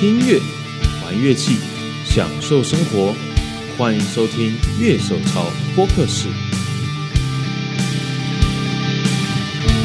[0.00, 0.40] 听音乐，
[1.04, 1.58] 玩乐器，
[2.06, 3.12] 享受生活。
[3.76, 5.44] 欢迎收听《乐手潮
[5.76, 6.26] 播客室》。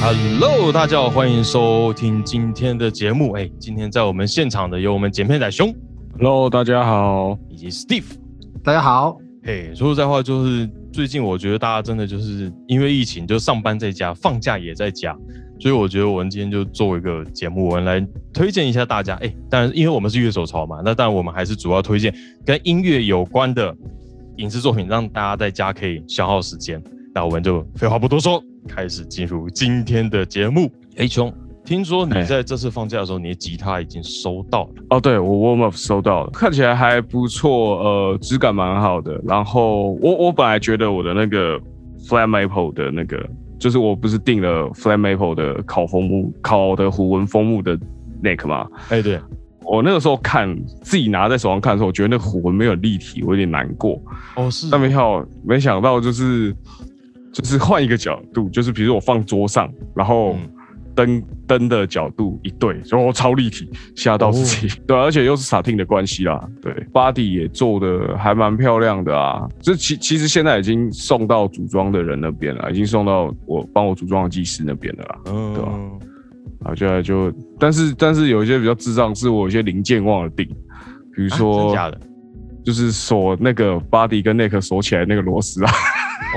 [0.02, 3.34] Hello，大家好，欢迎收听今天的节目。
[3.34, 5.76] 哎，今天在我们现场的有我们剪片仔兄
[6.18, 8.06] ，Hello，大家好，以及 Steve，
[8.64, 9.18] 大家好。
[9.44, 15.14] 嘿，说实在话，就是最近我觉得大家真的就是因为疫情，就上班在家，放假也在家。
[15.58, 19.16] 所以我觉得我们今天就做一个节目，我们来推荐一下大家。
[19.16, 22.14] 哎，当然，因为我们是乐手潮嘛，那当然我们还是主要推荐
[22.46, 23.74] 跟音乐有关的
[24.36, 26.82] 影视作品，让大家在家可以消耗时间。
[27.14, 30.70] 那我们就废话不多说，开始进入今天的节目。
[30.98, 34.70] 哎，琼，听说你在这次放假的时候，你的吉他已经收到了？
[34.90, 39.22] 哦，对，我 warm up 收到了，看起来还不错，呃，质感蛮好的。
[39.26, 41.58] 然后我我本来觉得我的那个
[42.06, 43.26] flat maple 的那个。
[43.60, 47.78] 就是我不是订了 Flam Maple 的烤枫木烤的虎纹枫木的
[48.24, 48.68] neck 吗？
[48.90, 49.20] 哎，对
[49.62, 54.02] 我那个时候看自己拿在手上看的时候，我觉得那个虎纹没有立体，我有点难过。
[54.36, 54.70] 哦，是。
[54.70, 56.56] 但没想到没想到就是
[57.34, 60.36] 就是换一个角度，就是比如我放桌上，然后。
[60.96, 64.68] 灯灯的角度一对，就超立体，吓到自己。
[64.88, 66.44] 对，而且又是萨汀的关系啦。
[66.62, 69.48] 对，body 也做的还蛮漂亮的啊。
[69.60, 75.20] 这其其实现在已经送到组装的人那边了，已经送到我帮我组装的技师那边了啦。
[75.26, 75.72] 嗯，对吧？
[76.64, 80.48] 啊，现在就，但是但是有一些比较智障，是我有些零件忘了定，
[81.14, 82.00] 比如说假的，
[82.64, 85.72] 就是锁那个 body 跟 neck 锁起来那个螺丝啊。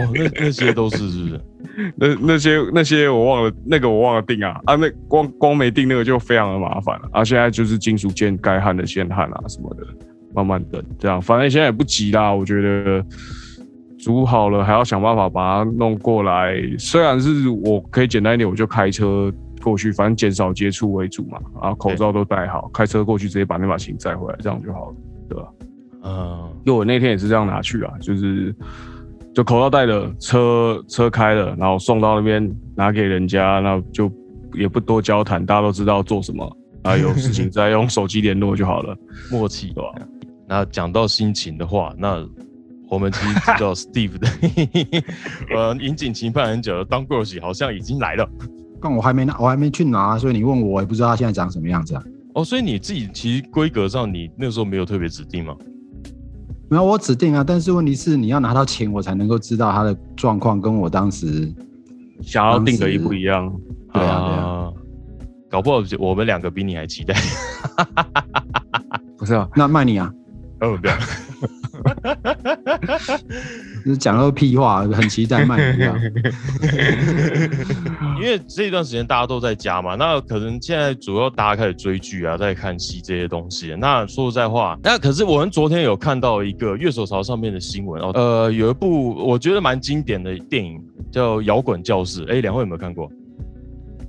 [0.00, 1.41] 哦，那那些都是是不是？
[1.97, 4.75] 那那些那些我忘了，那个我忘了定啊啊！
[4.75, 7.25] 那光光没定那个就非常的麻烦了啊！
[7.25, 9.84] 现在就是金属件该焊的先焊啊什么的，
[10.34, 12.33] 慢慢等这样，反正现在也不急啦。
[12.33, 13.05] 我觉得
[13.97, 16.56] 煮好了还要想办法把它弄过来。
[16.78, 21.39] 虽然是我可以简单一点，我就开车过去，反正减少接触为主嘛。
[21.63, 24.96] 然后口罩都戴好，开车过去直接把那把琴载回来，这样就好了，
[25.29, 25.48] 对吧？
[26.02, 28.52] 嗯，因为我那天也是这样拿去啊，就是。
[29.39, 34.11] 就口罩戴了，车车开了，然后送到那边拿给人家，那就
[34.53, 38.97] 也不多交谈，大家都知道做什么啊，有事情再用手机联络就好了，
[39.31, 39.93] 默契对吧？
[40.49, 42.27] 那讲到心情的话，那
[42.91, 44.29] 我们其实知道 Steve 的，
[45.55, 48.29] 呃，引颈期盼很久的当 Girls 好像已经来了，
[48.83, 52.03] 但我还没拿，我还没去拿，所以你问我，我也不知道他现在长什么样子啊。
[52.35, 55.55] 哦，所以你自己其实规格上，你那时候没有特别指定吗？
[56.70, 61.52] 没有我指定啊，但是问题是你要拿到钱，我才能够知道他的状况跟我当时
[62.23, 63.51] 想要定的一不一样。
[63.92, 64.73] 对啊，对啊，
[65.51, 67.14] 搞不好我们两个比你还期待。
[69.17, 70.12] 不是啊，那卖你啊？
[70.61, 70.92] 哦，对。
[73.84, 75.98] 是讲那个屁话，很期待卖一样。
[78.20, 83.74] 因为这一段时间大家都在家嘛，那可能现在主要大家开始追剧啊，在看戏这些东西。
[83.78, 92.24] 那说实在话，那可是我们昨天有看到一个乐手潮上面的新闻哦，呃，有一部我觉得蛮经典的电影叫《摇滚教室》。
[92.30, 93.10] 哎，两位有没有看过？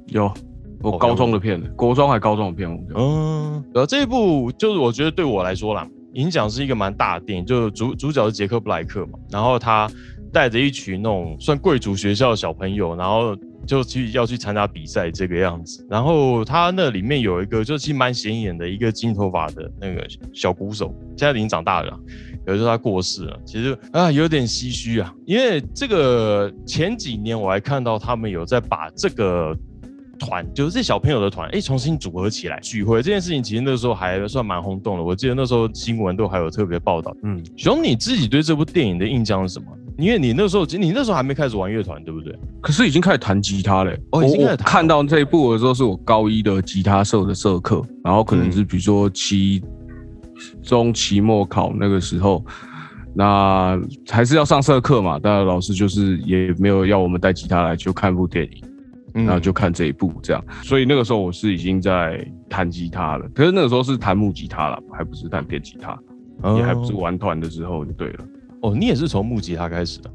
[0.08, 0.32] 有，
[0.82, 2.70] 我高中的片，国中还高中的片。
[2.96, 5.88] 嗯，然后这一部就是我觉得对我来说啦。
[6.14, 9.90] 影响是一个蛮大的电影，就主主角是杰克布莱克嘛，然后他
[10.32, 15.86] 带着一群那种算贵族学校的小朋友，然后就去要去参加比赛这个样子。
[15.90, 22.00] 然后他那里面有一个就其实蛮显眼的一个金头发的那个小鼓手，现在已经长大了，
[22.48, 29.56] 有时候他过世了，其实啊有点唏嘘啊，因为这个前几年我还看到他们有在把这个。
[30.20, 35.04] 团就是这小朋友的团，哎，重新组合起来聚会这件事情，其实那时候还算蛮轰动的。
[35.04, 37.16] 我记得那时候新闻都还有特别报道。
[37.24, 39.66] 嗯，熊，你自己对这部电影的印象是什么？
[39.98, 42.34] 因为你那时候，你那时候还没开始玩乐团，对不对？
[42.62, 44.00] 可是已经开始弹吉他嘞。
[44.12, 49.62] 哦，已经开始看到这一部的时候，是我高一的吉他社的社课，然后可能是比如说期
[50.64, 52.46] 中、期末考那个时候，
[53.14, 53.78] 那
[54.10, 55.20] 还是要上社课嘛。
[55.22, 58.69] 但老师就是也没有要我们带吉他来，就看部电影。
[59.14, 65.98] 然后就看这一部这样，所以那个时候我是已经在弹吉他了，可是那个时候是弹木吉他了，还不是弹电吉他，
[66.56, 68.26] 也还不是玩团的时候就对了。
[68.62, 70.12] 哦，你也是从木吉他开始的？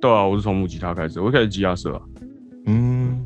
[0.00, 2.00] 对啊，我是从木吉他开始，我开始吉他社。
[2.66, 3.24] 嗯，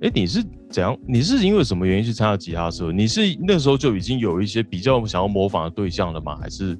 [0.00, 0.96] 哎，你是怎样？
[1.06, 2.90] 你是因为什么原因去参加吉他社？
[2.90, 6.36] 你是那时候就已经有一些比较想要模仿的对象了吗？
[6.40, 6.78] 还是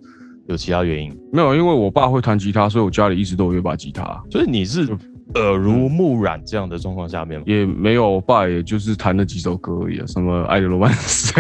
[0.49, 1.17] 有其他原因？
[1.33, 4.89] 没有，因为我爸会弹吉他，所以我家里一直都有一把吉他，所以你是。
[5.35, 11.32] 耳濡目染这样的状况下面，也没有，我爸也就是弹了几首歌而已啊，什么《爱的罗曼史》，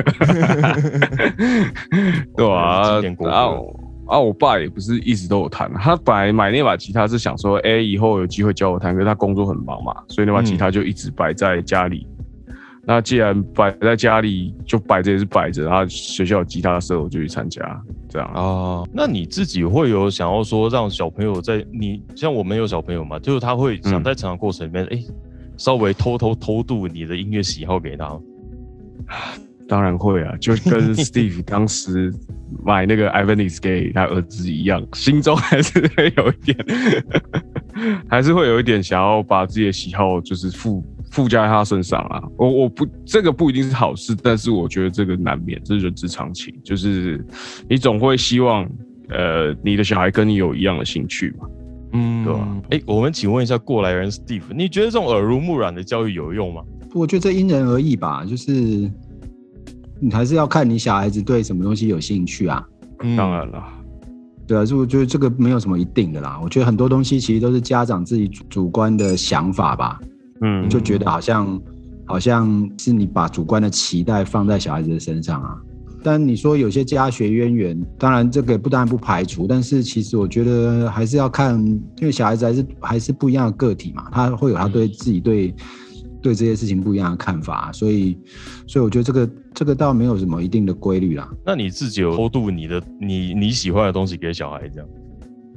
[2.36, 2.82] 对吧？
[3.30, 3.56] 啊
[4.06, 12.06] 啊，我爸也不是一直都有弹，他本来买那把吉他是想说，哎，以后有机会教我弹，可是他工作很忙嘛，所以那把吉他就一直摆在家里。
[12.82, 17.62] 那既然摆在家里就摆着也是摆着，然后学校有吉他社我就去参加，
[18.10, 18.42] 这样啊。
[18.42, 25.02] 啊，那你自己会有想要说让小朋友在你像我们有小朋友嘛，就是他会想在成长过程里面，哎、
[25.56, 28.18] 稍微偷偷偷渡你的音乐喜好给他。
[29.66, 32.12] 当然会啊，就跟 Steve 当时
[32.64, 36.58] 买那个 Ivanis 给他儿子一样，心中还是会有一点，
[38.10, 42.22] 还是会有一点想要把自己的喜好就是附附加在他身上啊。
[42.36, 47.24] 我我不这个不一定是好事，但是我觉得这个难免，这是人之常情，就是
[47.68, 48.68] 你总会希望
[49.08, 51.46] 呃你的小孩跟你有一样的兴趣嘛。
[51.92, 56.62] 嗯，对啊哎、我们请问一下过来人 Steve，你觉得这种耳濡目染的教育有用吗？
[56.94, 58.52] 我觉得这因人而异吧，就是
[60.00, 62.64] 你还是要看你小孩子对什么东西有兴趣啊。
[63.02, 63.64] 嗯当然了，
[64.46, 66.38] 对啊，就我觉得这个没有什么一定的啦。
[66.42, 70.00] 我觉得很多东西其实都是家长自己主主观的想法吧，
[70.42, 71.60] 嗯，就觉得好像
[72.06, 75.56] 好像是你把主观的期待放在小孩子的身上啊。
[76.02, 81.62] 但你说有些家学渊源，当然这个也不当然不排除，但是其实我觉得还是要看，
[81.98, 85.54] 因为小孩子还是还是不一样的个体嘛，他会有他对自己对
[86.22, 88.18] 对这些事情不一样的看法，所以
[88.66, 91.30] 所以我觉得这个这个倒没有什么一定的规律啦。
[91.44, 94.88] 那你自己有偷渡你的你你喜欢的东西给小孩这样？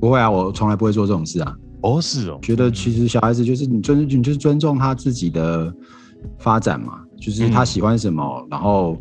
[0.01, 1.55] 不会啊，我从来不会做这种事啊。
[1.83, 5.71] 哦，是哦，觉得其实小孩子就是你尊你就是尊重他自己的
[6.39, 8.97] 发展嘛，就是他喜欢什么，然后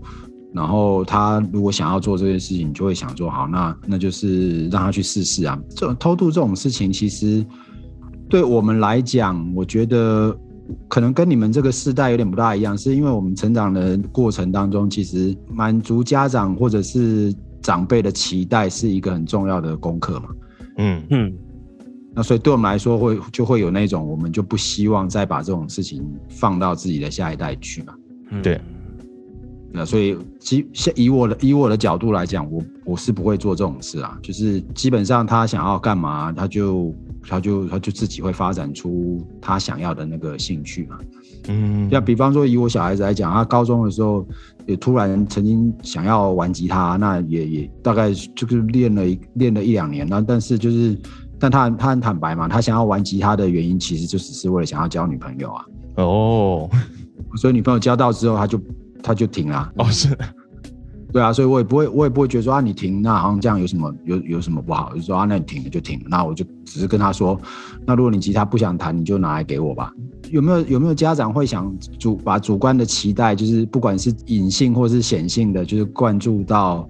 [0.52, 5.58] 然后他如果想要做这件事情，你就会想做好，那那就是让他去试试啊。
[5.70, 7.46] 这种偷渡这种事情，其实
[8.28, 10.36] 对我们来讲，我觉得
[10.88, 17.32] 可能跟你们这个世代有点不大一样，是因为我们成长的过程当中，其实满足家长或者是
[17.62, 20.28] 长辈的期待是一个很重要的功课嘛。
[20.78, 21.32] 嗯嗯
[22.14, 27.94] 那所以对我们来说会就会有那种，我们就不希望再把这种事情放到自己的下一代去嘛。
[28.30, 28.60] 嗯对
[29.74, 34.18] 那所以基像以我的以我的角度来讲，我我是不会做这种事啊。
[34.22, 36.94] 就是基本上他想要干嘛，他就
[37.26, 40.98] 他就他就自己会发展出他想要的那个兴趣嘛。
[41.48, 44.26] 嗯，像比方说以我小孩子来讲，他高中的时候
[44.66, 50.94] 也突然曾经想要玩吉他，那也也大概就是练了一练了一两年，那但是就是，
[51.42, 55.64] 但他很他很坦白嘛，他想要玩吉他的原因其实就只是为了想要交女朋友啊，
[55.96, 56.70] 哦
[57.34, 58.60] 所以女朋友交到之后，他就
[59.02, 60.16] 他就停了啊、哦是，
[61.12, 67.36] 对啊，所以我也不会我也不会觉得说啊你停，那好像这样有什么有有什么不好，就说啊那你停了就停了，那我就只是跟他说，
[67.84, 69.92] 那如果你吉他不想弹，你就拿来给我吧。
[70.30, 76.88] 有没有有没有家长会想主把主观的期待，就是不管是隐性或是显性的，就是灌注到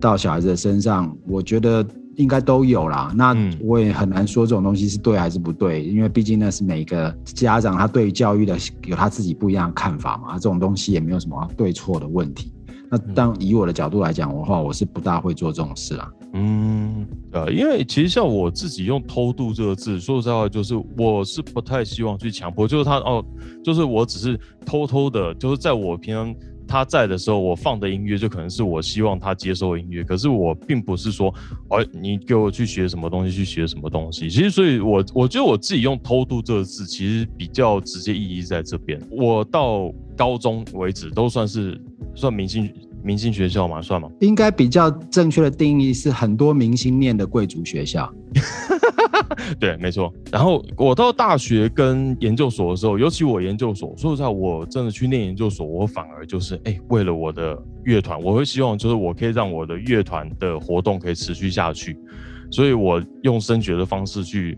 [0.00, 1.14] 到小孩子的身上？
[1.28, 1.86] 我觉得
[2.16, 3.12] 应该都有啦。
[3.14, 8.56] 那嗯我也很难说这种东西是对还是不对，因为毕竟那是每个家长他对于教育的
[8.86, 10.34] 有他自己不一样的看法嘛。
[10.34, 12.52] 这种东西也没有什么对错的问题。
[12.90, 16.10] 那当以我的角度来讲的话，我是不大会做这种事啦。
[16.34, 23.24] 嗯，呃，因为其实像我自己用“偷渡”这个字，说实在话，就是我是不太希望去强迫，就是他哦，
[23.64, 26.34] 就是我只是偷偷的，就是在我平常
[26.72, 31.28] 他在的时候，我放的音乐就可能是我希望他接受的音乐，可是我并不是说，
[31.68, 34.30] 哦，你给我去学什么东西，去学什么东西。
[34.30, 38.98] 其实，所以我我觉得我自己用“偷渡”这个字，其实比较直接意义在这边。
[39.10, 41.78] 我到高中为止都算是
[42.14, 42.72] 算明星
[43.04, 44.08] 明星学校嘛，算吗？
[44.20, 48.10] 应该比较正确的定义是很多明星念的贵族学校。
[49.60, 50.12] 对，没错。
[50.30, 61.98] 然后我到大学跟研究所的时候，尤其我研究所，说实在，我真的去念研究所，我反而就是哎，为了我的乐团，我会希望就是我可以让我的乐团的活动可以持续下去，
[62.50, 64.56] 所以我用升学的方式去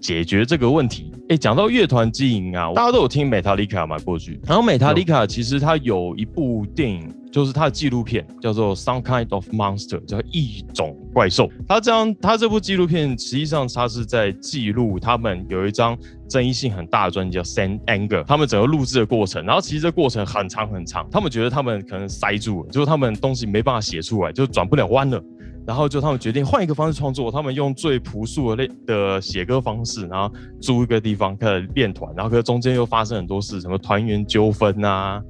[0.00, 1.12] 解决这个问题。
[1.30, 11.50] 哎，讲到乐团经营啊，大家都有听美塔丽卡嘛过去，然后美塔丽卡其实它有一部电影，就是它的纪录片叫做《Some Kind of Monster》，叫异种怪兽。
[11.66, 15.96] 它这样，它这部纪录片实际上它是在记录他们有一张
[16.28, 19.42] 争议性很大的专辑叫《Send Anger》，他们整个录制的过程。
[19.46, 25.18] 然后其实这过程很长很长，他们觉得他们可能塞住了，就是他们东西没办法写出来，就转不了弯了。
[25.66, 35.22] 然后就他们决定换一个方式创作，他们用最朴素的类的写歌方式，然后租一个地方开始练团，然后可是中间又发生很多事，什么团员纠纷啊，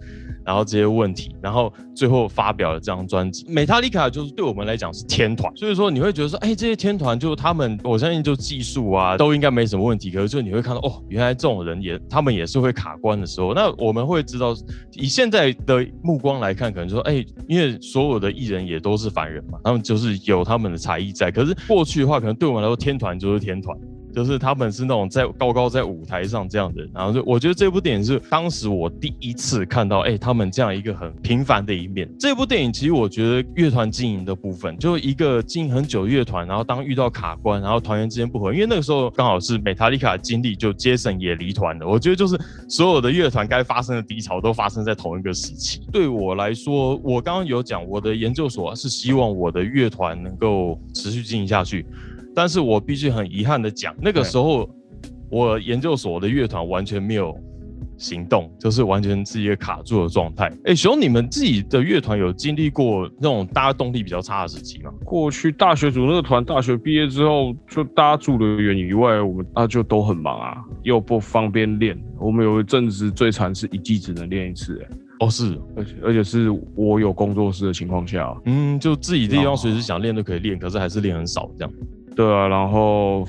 [0.44, 3.44] 然后这些问题，然后最后发表了这张专辑。
[3.48, 14.54] 美塔丽卡就是对我们来讲是天团，所以说你会觉得说，哎，这些天团就他们，我相信就技术啊都应该没什么问题，可是就你会看到哦，原来这种人也他们也是会卡关的时候，那我们会知道，
[14.92, 23.76] 以现在的目光来看，可能说，哎，因为所有的艺人也都是凡人嘛，他们就是有他们的才艺在，可是过去的话，可能对我们来说，天团就是天团。
[24.14, 26.87] 就是他们是那种在高高在舞台上这样的。
[26.94, 32.09] 然后就我觉得这部电影是当时我第一次看到，哎，他们这样一个很平凡的一面。
[32.18, 41.87] 这部电影其实我觉得乐团经营的部分，就一个经营很久乐团，然后当遇到卡关，然后团员之间不合，因为那个时候刚好是美塔利卡经历，就杰森也离团了。
[41.87, 45.80] 我觉得就是所有的乐团该发生的低潮都发生在同一个时期。
[45.90, 51.85] 对我来说，我刚刚有讲我的研究所是希望我的乐团能够持续经营下去。
[52.34, 54.68] 但是我必须很遗憾的讲，那个时候
[55.30, 57.34] 我研究所的乐团完全没有
[57.96, 60.52] 行动，就是完全是一个卡住的状态。
[60.64, 64.90] 哎，熊，你们自己的乐团有经历过那种大家动力比较差的时期吗？
[65.04, 71.96] 过去大学组那个团，大学毕业之后就大家住的远以外，我们那就都很忙啊，又不方便练。
[72.18, 81.72] 我们有一阵子最惨是一季只能练一次，哎，哦是，而且而且是我有工作室的情况下，嗯，就自己地方随时想练都可以练，可是还是练很少这样。
[82.14, 83.25] 对啊，然后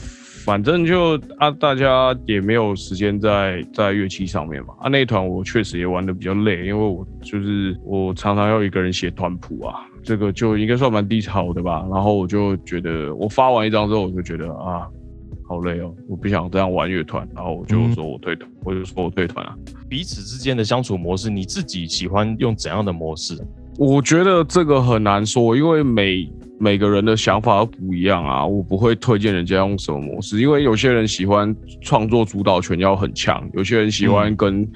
[0.45, 4.73] 反正就啊，大家也没有时间在在乐器上面嘛。
[4.79, 9.73] 啊，那一团我确实也玩的比较累，因为我就是我常常要一个人写团谱啊，
[10.03, 11.85] 这个就应该算蛮低潮的吧。
[11.91, 14.87] 然后我就觉得，我发完一张之后，我就觉得啊，
[15.47, 17.27] 好累哦，我不想这样玩乐团。
[17.33, 19.55] 然后我就说我退团，我就说我退团啊。
[19.89, 23.35] 彼此之间的相处模式，你自己喜欢用怎样的模式？
[23.77, 28.45] 我觉得这个很难说，因为每每个人的想法不一样啊。
[28.45, 34.67] 我不会推荐人家用什么模式，因为有些人喜欢创作主导权要很强，有些人喜欢跟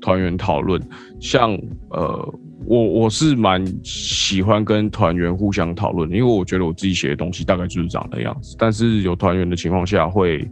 [0.00, 0.80] 团员讨论。
[1.20, 1.52] 像
[1.90, 2.34] 呃，
[2.66, 8.54] 我我是蛮喜欢跟团员互相讨论，因为我觉得我自己写的东西大概就是长那样子。
[8.58, 10.48] 但是有团员的情况下会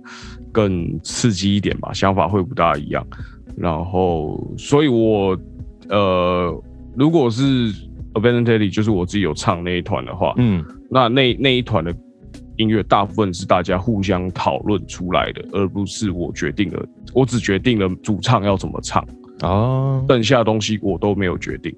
[0.51, 3.07] 更刺激一点吧，想法会不大一样。
[3.57, 5.39] 然后，所以我
[5.89, 6.63] 呃，
[6.97, 7.73] 如果是
[8.17, 11.95] Abandoned Teddy 就是我自己有唱那一团的话，嗯，那那那一团的
[12.57, 16.83] 音乐大部分是大家互相讨论出来的，而不是我决定的。
[17.13, 19.07] 我只决定了主唱要怎么唱
[19.41, 21.75] 啊，剩下东西我都没有决定。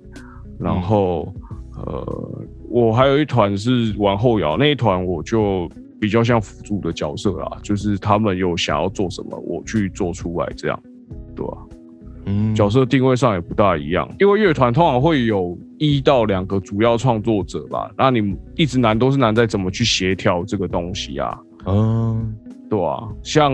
[0.59, 1.33] 然后，
[1.76, 5.68] 呃，我还有一团是玩后摇，那一团我就
[6.00, 10.80] 比较像辅助的角色啦，就是他们有想要做什么，我去做出来这样，
[11.37, 11.57] 对吧？
[12.54, 21.38] 角色定位上也不大一样，因为乐团通常会有一到两个主要创作者吧，那你一直难都是难在怎么去协调这个东西啊？
[21.66, 22.35] 嗯，
[22.68, 23.52] 对啊，像。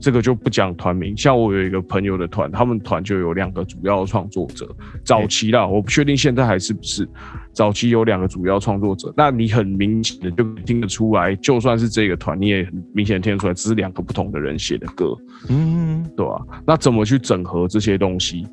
[0.00, 4.68] 这个就不讲团名，像我有一个朋友的团，他们团就有两个主要创作者。
[5.04, 7.08] 早期啦，我不确定现在还是不是。
[7.52, 15.14] 早期有两个主要创作者，那你很明显的就听得出来，就算是这个团，你也很明显听得出来，只是两个不同的人写的歌，
[15.50, 16.40] 嗯，对吧？
[16.66, 18.46] 那怎么去整合这些东西？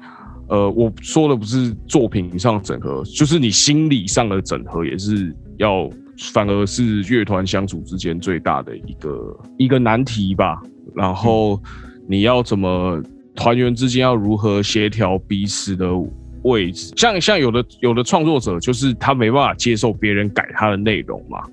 [0.50, 5.90] 呃，我说的不是作品上整合，就是你心理上的整合，也是要，
[6.34, 10.62] 反而是乐团相处之间最大的一个一个难题吧。
[10.96, 11.62] 然后
[12.08, 13.02] 你要怎么
[13.36, 15.88] 团员之间要如何协调彼此的
[16.44, 16.94] 位置？
[16.96, 21.44] 像像有的有的创作者就是他没办法接受别人改他的内容嘛，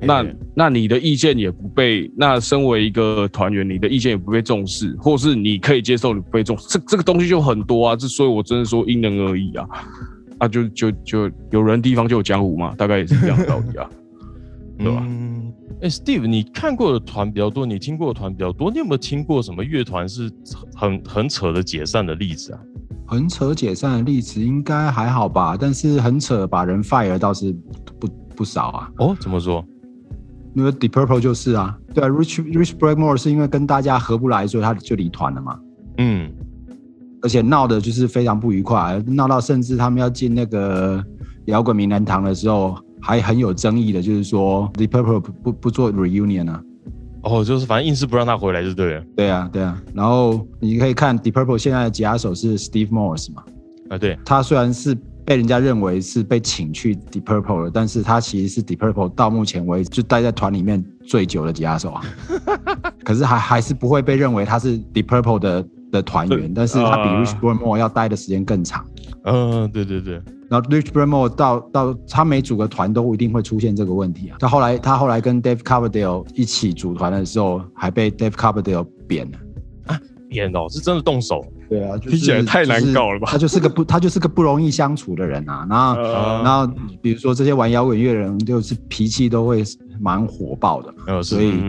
[0.00, 0.24] 那
[0.54, 7.96] 那你的意见也不被那身为一个团员，你的意见也不被重视，或是你可以接受你不被重视，这这个东西就很多啊。
[7.96, 9.66] 这所以我真的说因人而异啊，
[10.38, 13.88] 啊就就就有人地方就有江湖嘛，大概也是这样的道理啊，
[14.78, 15.06] 对吧？
[15.82, 20.30] 哎，Steve，你看过的团比较多，你听过的团比较多，你有没有听过什么乐团是
[20.74, 22.60] 很很扯的解散的例子啊？
[23.06, 27.54] 很扯解散的例子应该还好吧，但是很扯把人 fire 倒是
[28.00, 28.90] 不不少啊。
[28.98, 29.64] 哦，怎么说？
[30.54, 35.58] 因为 Deep Purple 就是啊，对啊，Rich Rich Blackmore 是因为跟大家合不来，所以他就离团了嘛。
[35.98, 36.32] 嗯，
[37.20, 41.04] 而且闹的就是非常不愉快，闹到甚至他们要进那个
[41.44, 42.78] 摇滚名人堂的时候。
[43.00, 46.62] 还很有争议的，就是说，The Purple 不不不做 reunion 啊？
[47.22, 49.04] 哦，就是反正硬是不让他回来就对了。
[49.16, 49.82] 对啊，对啊。
[49.94, 53.42] 然后你可以看 The Purple 现在的吉他手是 Steve Morse 嘛？
[53.90, 54.16] 啊，对。
[54.24, 62.02] 他虽然是被人家认为是被请去 The Purple 了，但是他其实是 The Purple 到目前为止就待在团里面最久的吉他手啊。
[63.02, 68.84] 可是还还是不会被认为他是 The Purple 的的团员，但是他比 Rich Blackmore 要待的时间更长。
[69.24, 70.22] 嗯，对对对。
[70.48, 74.36] 然后 Rich Blackmore 到到他每组个团都一定会出现这个问题啊。
[74.38, 79.38] 他后来他后来跟 Dave Coverdale 一起组团的时候，还被 Dave Coverdale 扁了
[79.86, 80.00] 啊！
[80.28, 81.44] 扁哦，是真的动手。
[81.68, 83.26] 对啊，听起来太难搞了吧？
[83.28, 85.66] 他就是个不他就是个不容易相处的人啊。
[85.68, 86.02] 然后
[86.44, 86.72] 然后
[87.02, 89.64] 比如说这些玩摇滚乐的人，就是脾气都会
[89.98, 91.22] 蛮火爆的。
[91.24, 91.60] 所以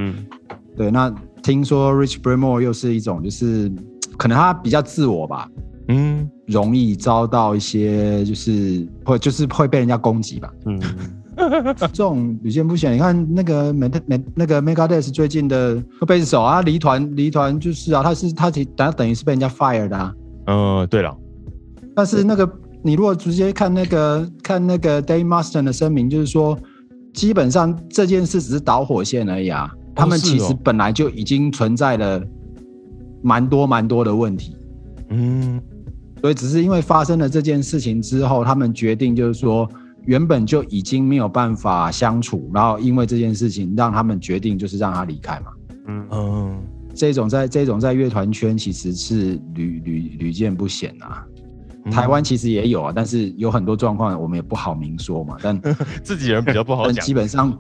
[0.75, 3.71] 对，那听说 Rich Blackmore 又是一种就是
[4.17, 5.49] 可能他比较自我吧。
[5.87, 10.53] 嗯，容易遭到一些就是会就是会被人家攻击吧。
[10.65, 10.79] 嗯，
[11.79, 12.93] 这种屡见不鲜。
[12.93, 20.13] 你看那个美美那个 Megadeth 最近的贝斯手啊，离团离团就是啊，他是他其等等于是被人家 fire 的啊。
[20.47, 21.15] 嗯，对了，
[21.95, 22.49] 但是那个
[22.83, 26.57] 你如果直接看那个看那个 Dave Mustaine 的声明，就是说
[27.13, 29.69] 基本上这件事只是导火线而已啊。
[29.95, 32.21] 他们其实本来就已经存在了
[33.23, 34.55] 蛮多蛮多的问题，
[35.09, 35.59] 嗯，
[36.21, 39.69] 所以只是因为发生了这件事情之后，他们决定就是说
[40.05, 45.47] 原本就已经没有办法相处，然后因为这件事情让他们决定就是让他离开嘛。
[45.87, 46.61] 嗯嗯，
[46.93, 51.25] 这种在这种在乐团圈其实是屡屡屡见不鲜啊。
[51.89, 55.37] 台湾其实也有啊，但是有很多状况我们也不好明说嘛。
[55.41, 55.61] 但
[56.03, 57.57] 自己人比较不好但讲，基本上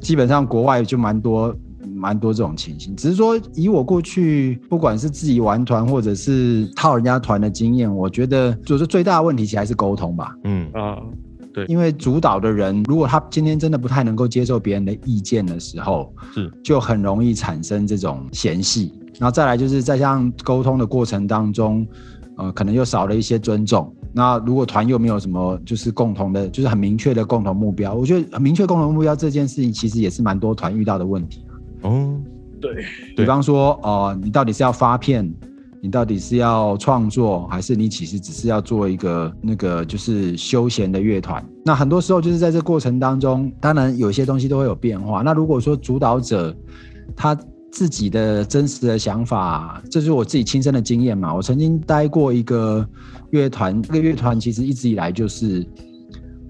[0.00, 1.54] 基本上国外就蛮多
[2.00, 2.96] 蛮多这种情形。
[2.96, 10.34] 只是说以我过去不管是自己玩团或者是套人家团的经验，我觉得就是最大的问题其实还是沟通吧。
[10.44, 10.96] 嗯啊，
[11.52, 18.92] 对因为主导的人，如果他今天真的不太能够接受别人的意见的时候，是就很容易产生这种嫌隙。
[19.18, 21.86] 然后再来就是在这样沟通的过程当中，
[22.38, 23.94] 呃，可能又少了一些尊重。
[24.12, 31.44] 那如果团又没有什么就是共同的，就是很明确的共同目标，我觉得很明确共同目标这件事情，其实也是蛮多团遇到的问题。
[31.82, 32.20] 哦，
[32.60, 32.84] 对，
[33.16, 35.32] 比方说，哦、你到底是要发片，
[35.80, 41.44] 你到底是要创作，还是你其实只是要做一个那个就是休闲的乐团？
[41.64, 45.22] 那很多时候就是在这过程当中，当然有些东西都会有变化。
[45.22, 46.54] 那如果说主导者
[47.16, 47.38] 他
[47.70, 51.34] 自己的真实的想法，这是我自己亲身的经验嘛。
[51.34, 52.86] 我曾经待过一个
[53.30, 55.66] 乐团，这个乐团其实一直以来就是。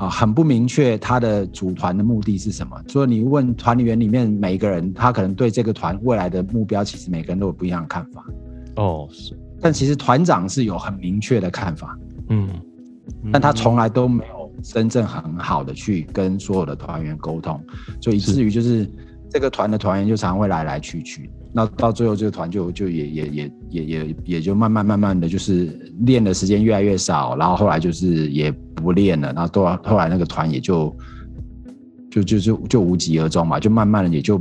[0.00, 2.74] 啊，很不明确他的组团的目的是什么。
[2.88, 8.24] 所以你问团员里面每一个人，他可能对这个团未来的目标，其实每个人都有不一样的看法。
[8.76, 11.98] 哦，是，但其实团长是有很明确的看法，
[12.30, 12.48] 嗯，
[13.30, 17.62] 但他从来都没有真正很好的去跟所有的团员沟通，
[18.00, 18.90] 所以以至于就是
[19.28, 21.30] 这个团的团员就常会来来去去。
[21.52, 25.66] 那到最后，这个团就就也也也也也也就慢慢慢慢的就是
[26.00, 30.96] 练的时间越来越少，然后后来就是也不练了，然后到后来那个团也就
[32.10, 34.40] 就就就就无疾而终嘛，就慢慢的也就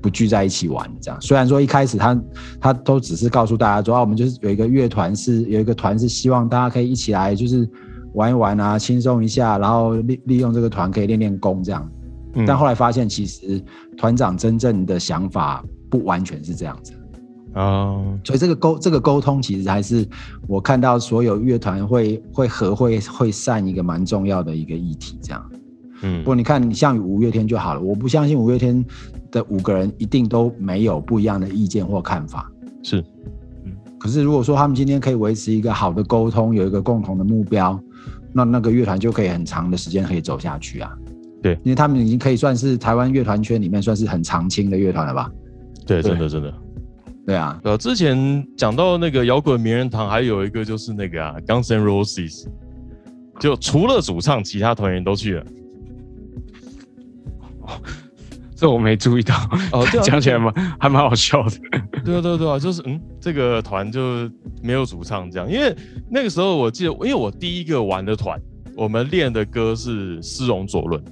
[0.00, 1.20] 不聚在一起玩这样。
[1.20, 2.22] 虽然说一开始他
[2.60, 7.68] 他都只是告诉大家说啊，我们就是有一个乐团是有一个团是希望大家可以一起来就是
[8.14, 11.86] 玩一玩啊，轻松一下，然后利利用这个团可以练练功这样。
[12.34, 13.62] 嗯但后来发现，其实
[13.96, 16.92] 团长真正的想法不完全是这样子，
[17.54, 20.06] 啊，所以这个沟这个沟通其实还是
[20.46, 25.18] 我看到所有乐团会会合会会散一个蛮重要的一个议题。
[25.22, 25.50] 这样，
[26.02, 28.84] 嗯不过你看，像五月天就好了，我不相信五月天
[29.30, 32.50] 的五个人一定都没有不一样的意见或看法。
[32.82, 33.00] 是，
[33.64, 37.78] 嗯可是如果说他们今天可以维持一个好的沟通，有一个共同的目标，
[38.32, 40.92] 那那个乐团就可以很长的时间可以走下去啊。
[41.42, 45.30] 对因为他们已经可以算是台湾乐团圈里面算是很常青的乐团了吧？
[45.86, 46.10] 对，对。
[46.10, 46.52] 真的真的。
[47.26, 52.46] 对啊，呃，之前讲到那个摇滚名人堂，还有一个就是那个啊，Guns N' Roses，
[53.40, 55.46] 就除了主唱，其他团员都去了。
[58.54, 59.34] 这我没注意到，
[59.72, 61.50] 哦，对啊，讲起来蛮还蛮好笑的。
[62.04, 64.30] 对啊，对啊，对啊，就是嗯，这个团就
[64.62, 65.76] 没有主唱这样，因为
[66.08, 68.40] 那个时候我记得，因为我第一个玩的团，
[68.76, 71.02] 我们练的歌是《丝绒左论》，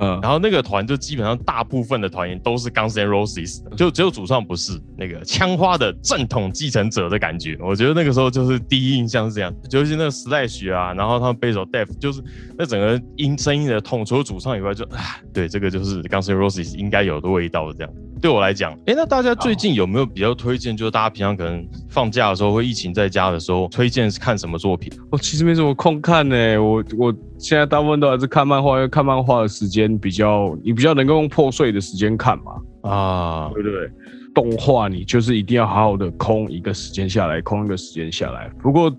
[0.00, 7.58] 嗯，然后那个团就基本上大部分的团员都是 Guns N' Roses，就只有主唱不是那个枪花的正统继承者的感觉。
[7.60, 12.22] 我觉得那个时候就是第一印象是这样，尤其那个 Slash 啊，然后他们背手 Def，就是
[12.58, 17.92] 那整个音声音的痛，除了主唱以外就，啊，对，这个就是 Guns N' Roses 应该有的味道这样。
[18.20, 20.76] 对我来讲，哎，那大家最近有没有比较推荐？
[20.76, 24.92] 就是大家平常可能放假的时候或疫情在家的时候，推荐是看什么作品？
[25.10, 33.90] 我其实没什么空看呢、我我现在大部分都还是看漫画，因为看漫画的时间比较，你比较能够用破碎的时间看嘛，啊，对不对？
[34.34, 38.48] 动画你就是一定要好好的空一个时间下来，空一个时间下来。
[38.62, 38.94] 不过，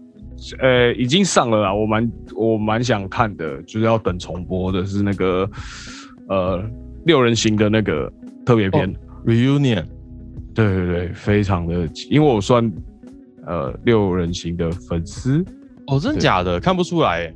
[0.60, 5.50] 呃，已经上了啦，我蛮我蛮想看的，就是要等重播的是那个
[6.28, 6.62] 呃
[7.06, 8.12] 六人行的那个
[8.46, 8.92] 特别篇。
[9.26, 9.86] Reunion
[10.54, 12.72] 对对对，非常的，因为我算
[13.46, 15.44] 呃六人行的粉丝，
[15.88, 16.60] 哦，真的假的？
[16.60, 17.36] 看不出来欸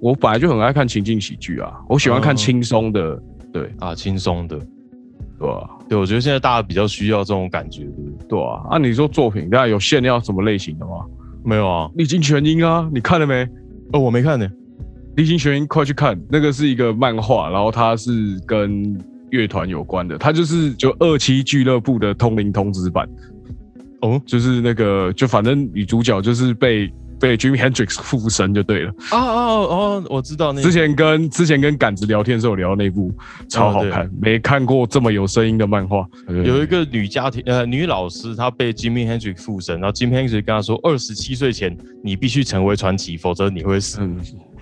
[0.00, 3.22] 我本来就很爱看情境喜剧啊，我喜欢看哦轻松的，
[3.52, 4.58] 对啊，轻松的。
[5.36, 8.28] 对吧、对，我觉得现在大家比较需要这种感觉，对不对？
[8.28, 11.04] 对啊，啊，你说作品，大家有限要什么类型的吗？
[11.44, 13.46] 没有啊，历经全音啊，你看了没？
[13.92, 14.48] 哦，我没看呢。
[15.16, 18.96] 历经全音，快去看，那个是一个漫画，然后它是跟
[19.34, 23.08] 乐团有关的，它就是就二期俱乐部的通灵通知版，
[24.00, 28.90] 哦，就是那个就反正女主角就是被被 Jimmy Hendrix 附身就对了。
[29.10, 33.12] 哦哦哦，我知道那之前跟之前跟杆子聊天的时候聊到那部
[33.48, 36.06] 超好看，没看过这么有声音的漫画。
[36.28, 44.00] 有一个女家庭呃女老师，她被 Jimmy Hendrix 附身，然后 Jimmy Hendrix 跟她说，二十七岁前你必须成为传奇，否则你会死。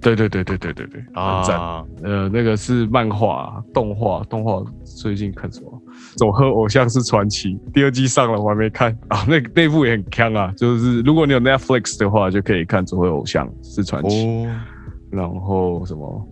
[0.03, 1.59] 对对对对对对对，很赞。
[2.03, 5.71] 呃，那个是漫画、动画，动画最近看什么？
[6.19, 9.25] 《走喝偶像是传奇》第二季上了，我还没看 啊。
[9.29, 14.27] 那那部也很强啊，就是如果你有 Netflix 的话，就可以看《走喝偶像是传奇》。
[14.47, 14.55] 哦
[15.13, 16.29] 然后什么？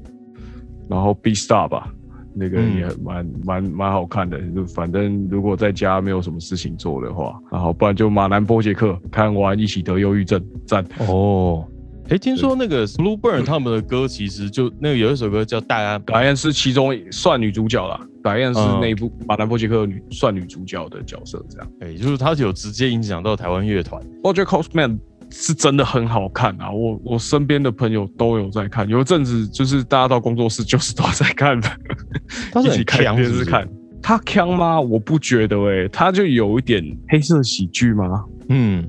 [0.89, 1.87] 然后 B Star 吧，
[2.35, 4.41] 那个也蛮蛮蛮好看的。
[4.55, 11.63] 就反正如果在家没有什么事情做的话，然后不然就马南波杰克看完一起得忧郁症，赞哦。
[12.11, 18.01] 哎，听说那个 Blueburn 他们的歌其实就那个有一首歌叫《戴安》，戴安是其中算女主角啦。
[18.21, 21.73] 戴安是那部马兰波杰克女算女主角的角色，这样。
[21.81, 24.03] 哎，就是他有直接影响到台湾乐团。
[24.25, 24.99] Bojack Horseman
[25.31, 26.69] 是真的很好看啊！
[26.73, 31.69] 我我身边的朋友都有在看，有一阵子就是大家到工作室就是都在看的，
[32.61, 33.69] 一起看电视看。
[34.03, 34.81] 他强吗？
[34.81, 38.25] 我不觉得哎，他就有一点黑色喜剧吗？
[38.49, 38.85] 嗯，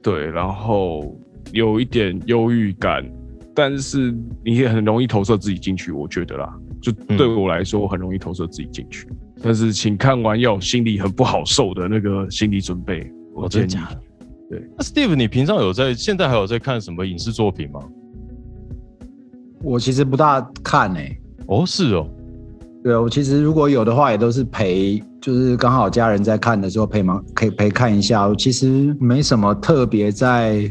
[0.00, 1.19] 对，然后。
[1.52, 3.04] 有一点忧郁感，
[3.54, 9.08] 但是你也很容易投射自己进去，我觉得啦，就对我来说，我很容易投射自己进去。
[9.42, 13.10] 但是，请看完要有心里很不好受的那个心理准备。
[13.34, 14.00] 我真的假的？
[14.50, 14.62] 对。
[14.76, 17.80] 那 Steve，你平常有在现在还有在看什么影视作品吗？
[19.62, 21.18] 我其实不大看诶。
[21.46, 22.06] 哦，是哦。
[22.84, 28.26] 对啊，我其实如果有的话，也都是陪，就是刚好家人在看的时候陪忙，可以陪看一下。
[28.26, 30.70] 我其实没什么特别在。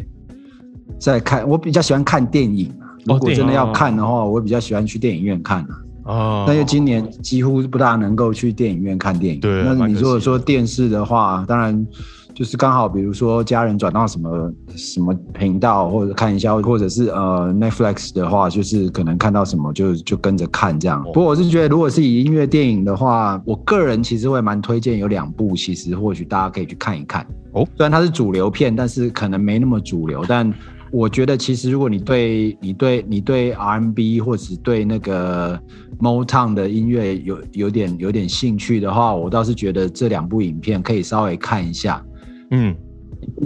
[1.00, 2.86] 在看，我比较喜欢看电影啊。
[3.06, 5.70] 如果真的要看的话，我比较喜欢去电影院看啊。
[6.04, 6.44] 哦。
[6.46, 9.40] 但是今年几乎不大能够去电影院看电影。
[9.40, 9.64] 对。
[9.64, 11.88] 那你如果说电视的话，当然
[12.36, 21.02] 就是刚好，比如说家人转到什么什么频道，或者看一下，或者是呃 Netflix 的话，就是可能看到什么就就跟着看这样。
[21.06, 27.26] 不过我是觉得，如果是以音乐电影的话，我个人其实会蛮推荐有两部，其实或许大家可以去看一看。
[27.54, 27.66] 哦。
[27.78, 30.54] 虽然它是主流片，但是可能没那么主流，但。
[30.92, 35.60] 我觉得其实，如果你对你对你对 R&B 或者对那个
[36.00, 42.04] Motown 的音乐有有点有点兴趣的话，我倒是觉得这两部影片可以稍微看一下。
[42.52, 42.76] 嗯，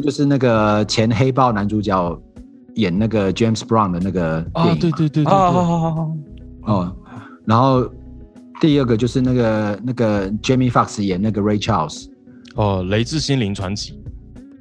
[0.01, 2.21] 就是那个前黑豹男主角
[2.75, 4.79] 演那个 James Brown 的那个电影。
[4.79, 5.25] 对对对对。
[5.25, 5.33] 对
[6.65, 6.95] 哦，
[7.45, 7.89] 然后
[8.61, 12.05] 第二个就是那个那个 Jamie Foxx 演那个 Ray Charles。
[12.55, 13.99] 哦，雷之心灵传奇。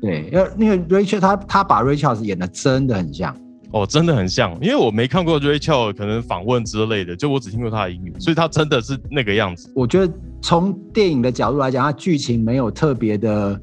[0.02, 3.34] 对，因为那个 Rachel，他他把 Rachel 演的真的很像
[3.70, 4.52] 哦，真的很像。
[4.60, 9.70] 因为我没看过 Rachel，可能访问之类的，就我只听过他的音乐，所以他真的是那个样子。
[9.76, 10.12] 我觉得
[10.42, 13.60] 从电影的角度来讲，它剧情没有特别的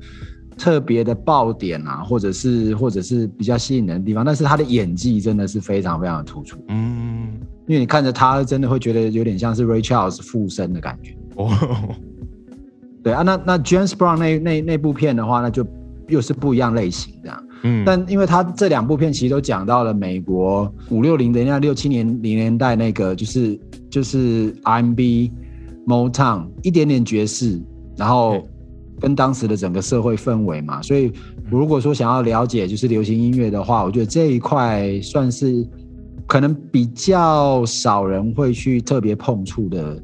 [0.58, 6.58] 特别的爆点啊，或者是或者是比较吸引人的地方，但是他的演技真的是非常非常的突出。
[6.70, 11.16] 嗯，因为你看着他，真的会觉得有点像是 Rachel 附身的感觉。
[11.36, 11.52] 哦，
[13.04, 15.68] 对啊，那那 James Brown 那那那部片的话，那就。
[16.10, 25.32] 又是不一样类型的，嗯，但因为他这两部片其实都讲到了美国五六零的那六七年零年代那个就是就是 R&B、
[25.88, 27.62] Motown 一点点爵士，
[27.96, 28.42] 然后
[29.00, 31.12] 跟当时的整个社会氛围嘛，所以
[31.50, 35.66] 如果说想要了解就是流行音乐的话，我觉得这一块算是
[36.28, 40.04] 可能比较少人会去特别碰触的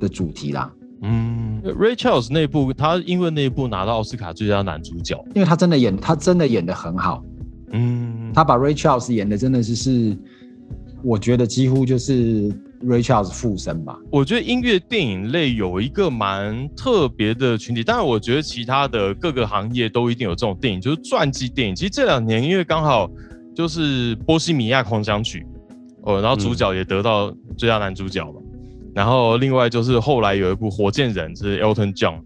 [0.00, 0.72] 的主题啦。
[1.02, 7.24] 嗯，Ray Charles 那部，他因为那部拿到奥斯卡最佳男主角，因为他真的演，他真的演的很好。
[7.72, 10.16] 嗯，他把 Ray Charles 演的真的是是，
[11.02, 12.50] 我觉得几乎就是
[12.84, 13.98] Ray Charles 附身吧。
[14.10, 21.74] 我觉得音乐电影类有一个蛮特别的群体，当然我觉得其他的各个行业都一定有这种电影，就是传记电影。
[21.74, 23.10] 其实这两年因为刚好
[23.56, 25.44] 就是《波西米亚狂想曲》，
[26.12, 28.40] 哦，然后主角也得到最佳男主角嘛。
[28.94, 32.20] 然后另外就是后来有一部《火箭人》，是 Elton John，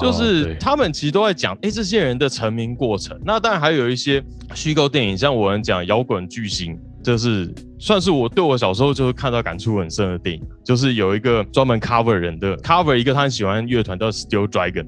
[0.00, 3.16] 就是他们其实都在讲，哎，这些人的成名过程。
[3.24, 4.20] 那当然还有一些
[4.54, 10.42] 虚构电影，像我们讲摇滚巨星，这是算是我对我小时候就是看到感触很深的电影。
[10.64, 14.86] 就是有一个专门 cover 人的 cover 一个他很喜欢乐团叫 Steel Dragon，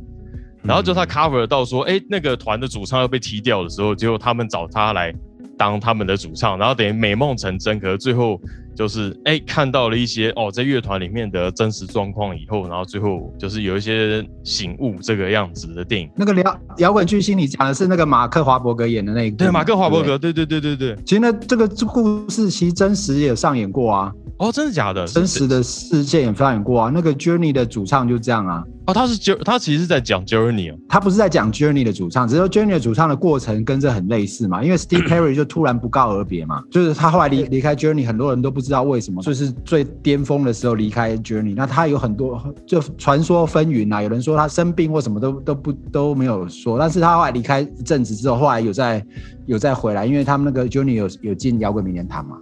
[0.65, 5.15] 然后就他 cover 到说，哎，那个团的主唱要被踢掉的时候，结果他们找他来
[5.57, 8.41] 当他们的主唱，然后等于美梦成真，可是最后。
[8.77, 16.09] 就是哎看到了一些哦在乐团里面的真实状况以后，然后最后就是有一些醒悟这个样子的电影。
[16.15, 19.37] 那个摇摇滚巨星，你讲的是那个马克华伯格演的那个？
[19.37, 21.03] 对，马克华伯格，对对对对对对。
[21.05, 24.13] 其实那这个故事其实真实也上演过啊。
[24.39, 25.07] 哦，真的假的？
[25.07, 26.91] 真实的事件也上演过啊。
[26.93, 28.63] 那个 Journey 的主唱就这样啊。
[28.87, 30.77] 哦，他是 Jour，他其实是在讲 Journey 哦。
[30.89, 34.63] 他不是在讲 Journey 的主唱，只是 Journey 的主唱的过程跟这很类似嘛。
[34.63, 41.55] 因为 Steve Perry 就突然不告而别嘛，就是他后来离离开 Journey，很多人都不知道为什么，就是最巅峰的时候离开 Journey。
[41.55, 49.07] 那他有很多就传说纷纭啊，有人说他生病或什么都都不都没有说，但是他后来离开一阵子之后，后来有在
[49.47, 52.37] 有再回来，因为他们那个 Journey 有有进摇滚名人堂嘛。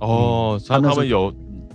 [0.00, 1.32] 哦，他他们有。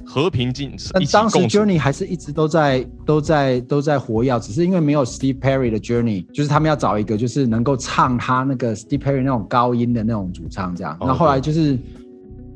[0.07, 10.95] 和平进，但当时 Journey 还是一直都在都在都在活跃，只是因为没有 Steve Perry 的 Journey，就是他们要找一个就是能够唱他那个 Steve Perry 那种高音的那种主唱这样。
[11.01, 11.75] 那后来就是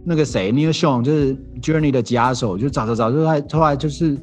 [0.04, 4.18] 那个谁 Neil Sean 就是 Journey 的吉他手，就找找找，就来后来就是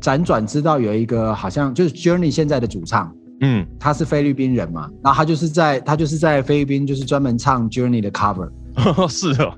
[0.00, 8.50] 辗转知道有一个好像就是 Journey 现在的主唱，嗯，他是菲律宾人嘛，然后他就是在他就是在菲律宾就是专门唱 Journey 的 cover，
[9.08, 9.52] 是哦。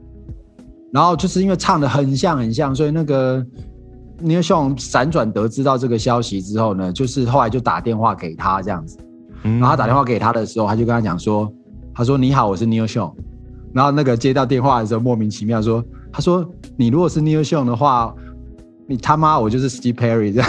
[0.92, 3.42] 然后就是因为唱的很像很像，所以那个
[4.18, 8.98] 尼尔逊辗转得知到这个消息之后呢，就是后来就打电话给他这样子。
[9.42, 11.52] 然后他打电话给他的时候，他就跟他讲说
[11.94, 13.02] ：“他说你好，我是尼尔逊。”
[13.74, 18.14] 然后那个接到电话的时候，莫名其妙说：“他说你如果是尼尔逊的话，
[18.86, 20.48] 你他妈我就是 Steve Perry 这样。”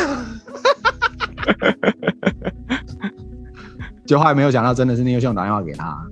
[4.05, 6.05] 就后来没有想到真的是尼尔逊打电话给他。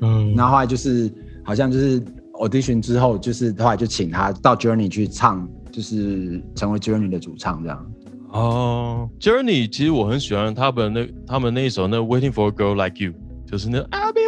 [0.00, 1.12] 嗯，然后后来就是
[1.44, 2.02] 好像就是。
[2.40, 7.92] audition 之后，就是后来就请他到 Journey 去唱，就是成为 Journey 的主唱这样。
[8.30, 13.12] 哦，Journey 其实我很喜欢他们那他们那一首那 Waiting for a Girl Like You，
[13.44, 14.22] 就是那 I'll be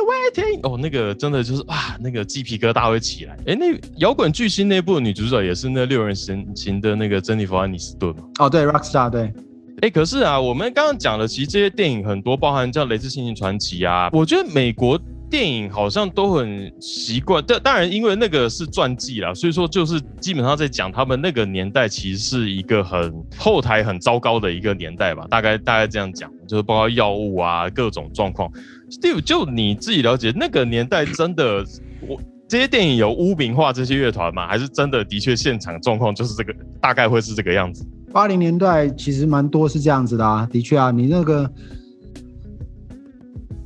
[0.62, 3.36] 哦，那个真的就是啊，那个鸡皮疙瘩会起来。
[3.46, 8.22] 哎，那摇滚巨星那部女主角也是那六人行行的那个珍妮弗安妮斯顿嘛？
[8.38, 9.32] 哦，对，Rockstar 对。
[9.80, 15.00] 哎，可是啊，我们刚刚讲的其实这些电影很多，包含叫《雷兹星星传奇》啊，我觉得美国。
[15.30, 28.52] 电影好像都很习惯，但当然因为那个是传记啦，所以说就是基本上在讲他们那个年代其实是一个很后台很糟糕的一个年代吧，大概大概这样讲，就是包括药物啊各种状况。
[28.92, 31.64] Steve，就你自己了解那个年代真的，
[32.06, 34.46] 我这些电影有污名化这些乐团吗？
[34.46, 37.86] 还是真的的确现场状况就是这个大概会是这个样子？
[38.12, 41.50] 八零年代其实蛮多是这样子的啊，的确啊，你那个。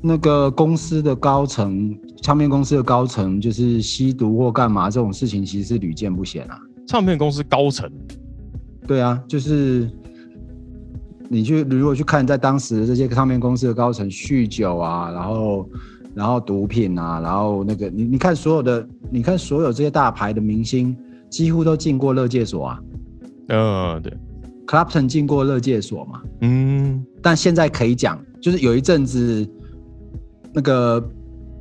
[0.02, 6.60] 那个公司的高层，唱片公司的高层，就是吸毒或干嘛这种事情，其实是屡见不鲜啊。
[6.86, 7.90] 唱片公司高层，
[8.86, 9.90] 对啊，就是
[11.28, 15.68] 你去如果去看，在当时这些唱片公司的高层酗酒啊，然后
[16.14, 20.96] 然后毒品啊，然后那个你你看所有的，你看所有这些大牌的明星，
[21.28, 22.80] 几乎都进过乐界所啊。
[23.48, 24.12] 呃，对
[24.66, 26.22] ，Clapton 进过乐界所嘛。
[26.40, 29.48] 嗯，但现在可以讲，就是有一阵子。
[30.58, 30.98] 那个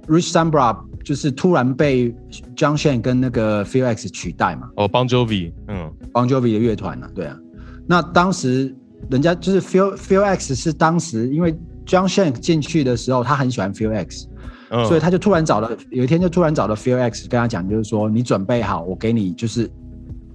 [0.07, 0.73] Rich Sambra
[1.03, 2.15] 就是突然被
[2.55, 4.69] John Shen 跟那个 Phil X 取代嘛？
[4.77, 7.05] 哦，Bon Jovi，嗯，Bon Jovi 的乐团呢？
[7.13, 7.37] 对啊。
[7.85, 8.73] 那当时
[9.09, 11.53] 人家就是 Phil Phil X 是当时因为
[11.85, 14.27] John Shank 进去的时候，他很喜欢 Phil X，
[14.87, 19.69] 所以他就突然找了有一天就突然找了 Phil X 跟他讲，就是说你准备好，我给你就是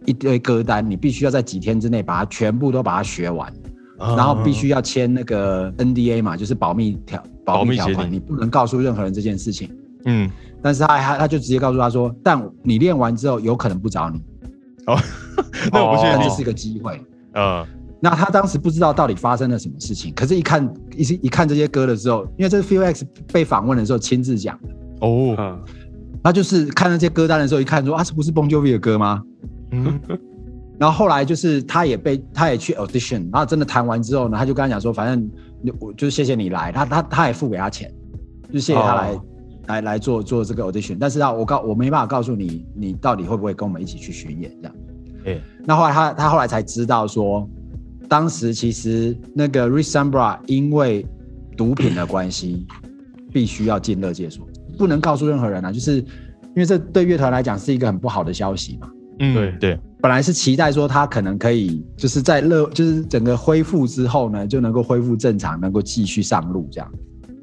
[0.07, 3.53] 一堆歌单，你必须要在几天之内把它全部都把它学完，
[3.99, 7.23] 然后必须要签那个 NDA 嘛，就是保密条。
[7.43, 9.69] 保密条款，你不能告诉任何人这件事情。
[10.05, 10.31] 嗯，
[10.63, 14.23] 但是他他他就直接告诉他说，但你练完之后有可能不找你。
[14.87, 14.97] 哦，
[15.73, 17.03] 那我不确定，这是一个机会。
[17.35, 17.67] 嗯，
[18.01, 24.69] 那他当时不知道到底发生了什么事情，可是，一看一一看这些歌的时候，因为这是 Phil X 被访问的时候亲自讲的。
[25.01, 25.59] 哦，
[26.23, 29.23] 那就是看那些歌单的时候，一看说啊，这不是 Bon Jovi 的歌吗？
[29.73, 30.01] 嗯，
[30.79, 35.31] 然后后来就是他也被他也去 audition，然后真的谈完之后呢，他就跟他讲说，反正。
[35.79, 37.93] 我就是谢谢你来，他他他也付给他钱，
[38.51, 39.21] 就谢谢他来
[39.67, 40.97] 来来做做这个 audition。
[40.99, 44.77] 但是啊，我告我没办法告诉你，你到底会不会跟我们一起去巡演这样。
[45.27, 47.47] 哎，那后来他他后来才知道说，
[48.11, 51.07] 当时其实那个 Rich Sambra 因为
[51.57, 52.67] 毒品的关系，
[53.33, 54.47] 必须要进乐界所，
[54.77, 58.91] 不能告诉任何人啊，就是因为这对乐团来讲是一个很不好的消息嘛。
[59.21, 59.81] 嗯，对对。
[60.03, 66.93] 本来是期待说他可能可以，就是在乐，就是整个恢复之后呢，就能够恢复正常，能够继续上路这样。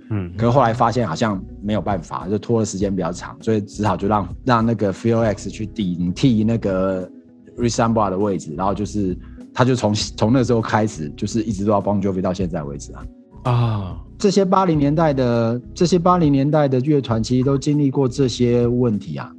[0.10, 7.10] 嗯，可是后来发现好像没有办法，就拖的时间比较长，所以只好就让让那个 Phil X 去顶替那个
[7.58, 9.15] Resamba 的位置，然后就是
[9.58, 13.04] 他就从从那时候开始，就是一直都要帮 Jovi 到现在为止啊。
[13.41, 19.32] 啊，这些八零年代的这些八零年代的乐团，其实都经历过这些问题啊。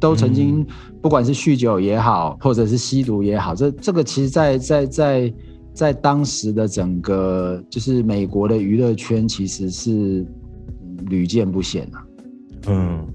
[0.00, 0.66] 都曾经
[1.00, 5.32] 不管是酗酒也好，或者是吸毒也好，这这个其实，在在在
[5.72, 10.26] 在当时的整个就是美国的娱乐圈，其实是
[11.06, 12.02] 屡见不鲜啊。
[12.66, 13.06] 嗯，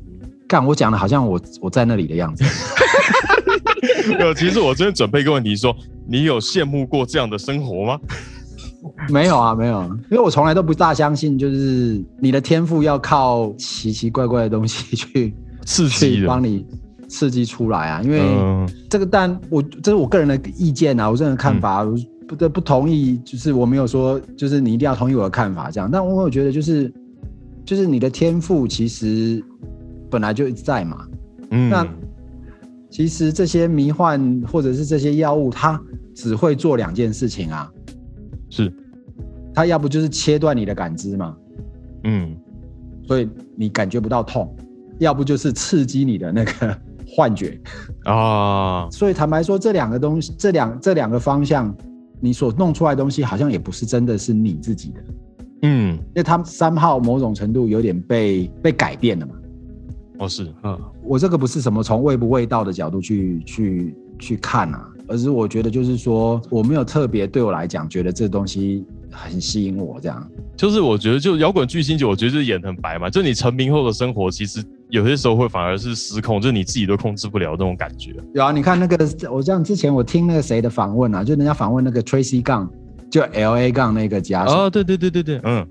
[0.47, 2.45] 干，我讲的好像我我在那里的样子。
[4.17, 5.75] 没有，其实我真的准备一个问题，说
[6.07, 7.99] 你有羡慕过这样的生活吗？
[9.09, 15.33] 没有啊，没有，因为我从来都不大相信，就是你的天赋要靠奇奇怪怪的东西去
[15.65, 16.65] 刺激帮你
[17.09, 18.01] 刺激出来啊。
[18.01, 21.95] 因为嗯这个，但我这是我个人的意见啊，我个人的看法，我
[22.27, 25.89] 不得不同意，就是我没有说，就是你一定要同意我的看法这样。
[25.91, 26.93] 但我有觉得，就是
[27.65, 29.43] 就是你的天赋其实
[30.09, 31.05] 本来就一直在嘛。
[31.49, 31.85] 嗯那
[32.89, 35.79] 其实这些迷幻或者是这些药物，它
[36.15, 37.71] 只会做两件事情啊，
[38.49, 38.73] 是，
[39.53, 41.35] 它要不就是切断你的感知嘛，
[42.03, 42.35] 嗯。
[43.07, 44.45] 所以你感觉不到痛；
[44.99, 47.57] 要不就是刺激你的那个 幻觉。
[48.03, 51.73] 啊，所以坦白说，这两个东西，这两这两个方向，
[52.19, 55.03] 你所弄出来的东西，好像也不是真的是你自己的，
[55.61, 59.33] 嗯，因为他们三号某种程度有点被被改变了嘛。
[60.19, 70.27] 哦是，嗯，我这个不是什么从味不味道的角度去去去看啊，而是我觉得就是说，我没有特别对我来讲觉得这东西很吸引我这样。
[70.55, 78.15] 就是我觉得就摇滚巨星就我觉得就是演得很白嘛，就你成名后的生活，其实有些时候会反而是失控，就是你自己都控制不了那种感觉。
[78.33, 78.97] 有啊，你看那个，
[79.31, 82.67] 我像之前我听那个谁的访问啊，就人家访问那个 Tracy 杠，
[83.11, 85.67] 就 L A 杠那个吉他手，啊，对对对对对，嗯，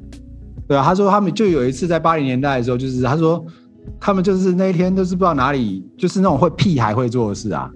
[0.68, 3.44] 对啊，他说他们就有一次在八零年代的时候，就是他说
[4.01, 7.70] 他们就是那一天就是不知道哪里，就是那种会屁孩会做的事啊，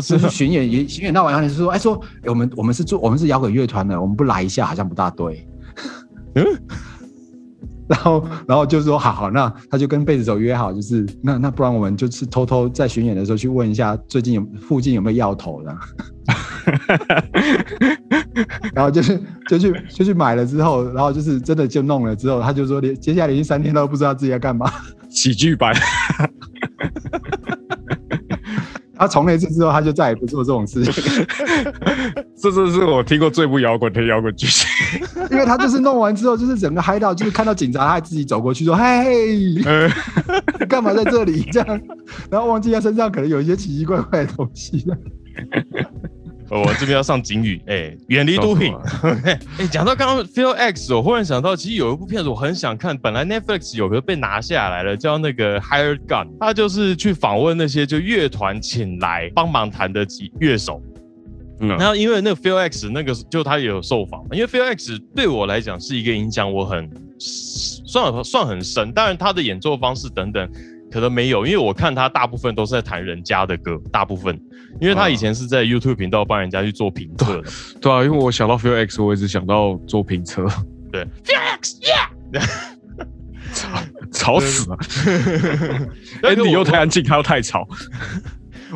[0.00, 5.46] 是 就是巡演也巡演到晚上，你说哎说、哎我们我们是做我们是摇滚乐团的，我们不来一下好像不大对。
[6.34, 6.44] 嗯
[7.88, 15.76] 然后，然后就说好好，那他就跟贝斯手约好，就是那那不然我们就是偷偷在巡演的时候去问一下最近有附近有没有药头的，
[18.72, 24.70] 然后就是就去就去买了之后，然后就是真的就弄了之后，他就说连接下来连续三天都不知道自己要干嘛。
[25.14, 25.74] 喜剧版，
[28.94, 30.92] 他从那次之后，他就再也不做这种事情，
[32.36, 34.66] 这这是我听过最不摇滚的摇滚巨星。
[35.30, 39.88] 因为他就是弄完之后，就是整个嗨到，就是看到警察，他还自己走过去说：“嘿，呃，
[40.60, 41.80] 你干嘛在这里？”这样，
[42.30, 44.84] 然后忘记他身上可能有一些奇奇怪怪的东西。
[46.60, 48.74] 我这边要上警语，哎，远离毒品。
[49.24, 60.82] 哎，讲到刚刚 Phil X，我忽然想到，其实有一部片子我很想看，本来 Netflix 有个被拿下来了，叫那个 Hired Gun，他就是去访问那些就乐团请来帮忙弹的几乐手。
[61.60, 70.50] 嗯然后因为那个 Phil X 那个就他也有受访嘛，因为 Phil X 对我来讲是一个影响我很算算很深，当然他的演奏方式等等
[70.92, 74.38] 可能没有，因为我看他大部分都是在弹人家的歌，大部分，
[74.80, 77.50] 因为他以前是在 YouTube 频道帮人家去做评测的，
[77.80, 80.46] 对啊，因为我想到 Phil X，我一直想到做评测，
[80.92, 81.04] 对。
[81.24, 82.08] Phil X yeah，
[83.54, 83.78] 吵
[84.12, 84.76] 吵死了。
[86.22, 87.66] 但是 Andy 又太安静，他又太吵。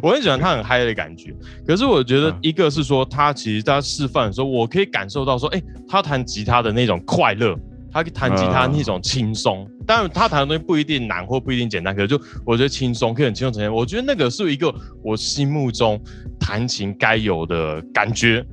[0.03, 1.35] 我很喜欢他很嗨的感觉，
[1.67, 2.39] 可是我觉得嗯。
[2.43, 7.57] 一个是说他其实他示范的时候，我可以感受到说，哎、他弹吉他的那种快乐，
[8.03, 9.69] 他弹吉他那种轻松。
[9.87, 13.73] 当然，他弹的东西不一定难或不一定简单，可是就我觉得轻松可以很轻松呈现。
[13.73, 16.01] 我觉得那个是一个我心目中
[16.39, 18.45] 弹琴该有的感觉。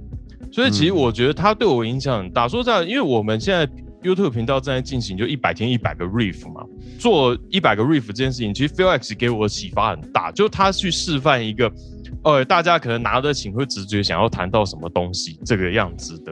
[0.52, 2.48] 所以其实我觉得他对我影响很大。
[2.48, 3.68] 说实在，因为我们现在
[4.04, 6.62] YouTube 频道正在进行就一百天一百个 riff 嘛，
[7.00, 11.72] 做一百个 riff 这件事情，其实 Phil X 给我的启发很大，就他去示范一个，
[12.24, 16.32] 呃，大家可能拿着琴会直觉想要弹到什么东西这个样子的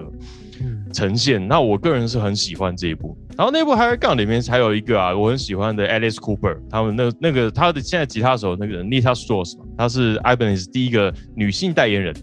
[0.92, 1.48] 呈现。
[1.48, 3.18] 那我个人是很喜欢这一部。
[3.38, 12.16] 然后那部 Higher Gun 里面还有一个啊，我很喜欢的 Alice Cooper，他们那那个他的现在吉他手那个 Nita Strauss 嘛，她是 Ibanez 第一个女性代言人。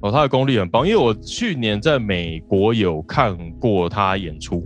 [0.00, 4.64] 哦，她的功力很棒，因为我去年在美国有看过她演出，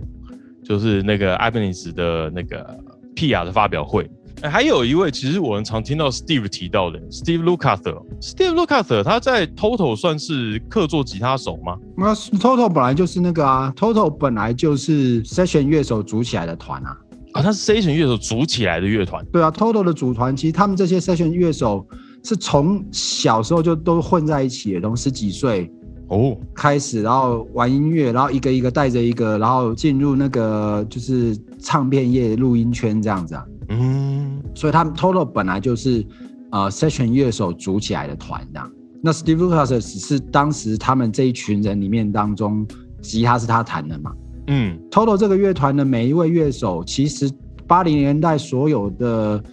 [0.63, 2.77] 就是那个 Ibanez 的那个
[3.15, 4.09] Pia 的发表会。
[4.43, 8.03] 哎还有一位，其实我们常听到 Steve 提到的 Steve Lukather。
[8.19, 11.77] Steve Lukather 他在 Total 算是客座吉他手吗？
[11.95, 16.97] 那 Toto 本来就是那个啊，Toto 本来就是 Session 乐手组起来的团啊。
[17.31, 19.25] 啊，他是 session 乐手组起来的乐团。
[19.31, 21.87] 对啊，Toto 的组团其实他们这些 Session 乐手
[22.21, 25.71] 是从小时候就都混在一起的，从十几岁
[26.09, 33.43] 哦，开始，然后玩音乐，然后一个一个带着一个，然后进入那个就是唱片业录音圈这样子啊。
[33.69, 36.05] 嗯，所以他们 Toto 本来就是
[36.51, 38.71] 呃 Session 乐手组起来的团这样。
[39.01, 42.65] 那 Steve Lucas 只是当时他们这一群人里面当中，
[43.01, 44.11] 吉他是他弹的嘛。
[44.47, 47.29] 嗯 Toto 这个乐团的每一位乐手，其实
[47.67, 49.43] 八零年代所有的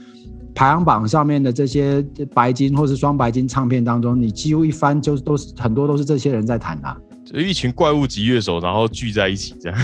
[0.55, 2.01] 排行榜上面的这些
[2.35, 6.97] 白金或是双白金唱片当中，你几乎一翻就都是很多都是这些人在弹的。
[7.25, 9.79] 就一群怪物级乐手，然后聚在一起这样。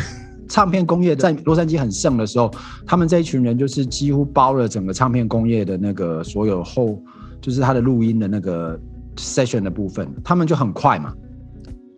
[0.49, 2.51] 唱片工业在洛杉矶很盛的时候，
[2.87, 7.01] 他们这一群人就是几乎包了整个唱片工业的那个所有后，
[7.41, 8.79] 就是他的录音的那个
[9.17, 11.13] session 的部分，他们就很快嘛。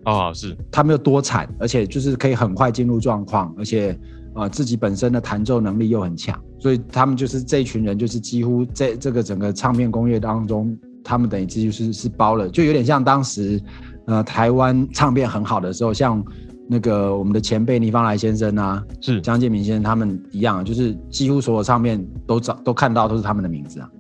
[0.05, 3.99] 啊，是他们又多产，而且就是可以很快进入状况，而且
[4.35, 10.75] 呃自己本身的弹奏能力又很强，所以他们就是这一群人，就是几乎在这个整个唱片工业当中，
[11.05, 13.61] 他们等于就是是包了，就有点像当时
[14.07, 16.25] 呃台湾唱片很好的时候，像
[16.69, 23.91] 那个我们的前辈倪方来先生啊，是江建民先生他们一样，就是几乎所有唱片都找都看到都是他们的名字啊。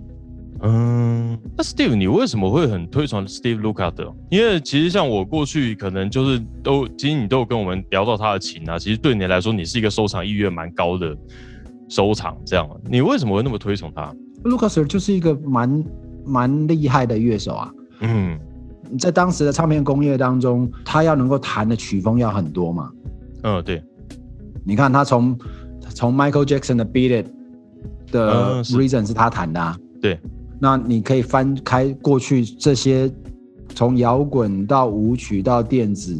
[0.60, 4.12] 嗯，那 Steve，你为什么会很推崇 Steve Lukather？
[4.28, 8.76] 因为其实像我过去可能就是都，其实你都有跟我们聊到他的琴啊。
[8.76, 11.16] 其实对你来说，你是一个收藏意愿蛮高的
[11.88, 14.12] 收藏，这样，你为什么会那么推崇他
[14.42, 15.84] ？Lukather 就是一个蛮
[16.26, 17.72] 蛮厉害的乐手啊。
[18.00, 18.36] 嗯，
[18.96, 22.90] 在当时的唱片工业当中，他要能够弹的曲风要很多嘛。
[23.42, 23.82] 嗯，对。
[24.64, 25.36] 你看他从
[25.88, 27.26] 从 Michael Jackson 的 Beat It
[28.12, 29.76] 的 Reason 是他弹的啊。
[30.00, 30.18] 对。
[30.60, 33.10] 那你可以翻开过去这些，
[33.74, 36.16] 从摇滚到舞曲到电子，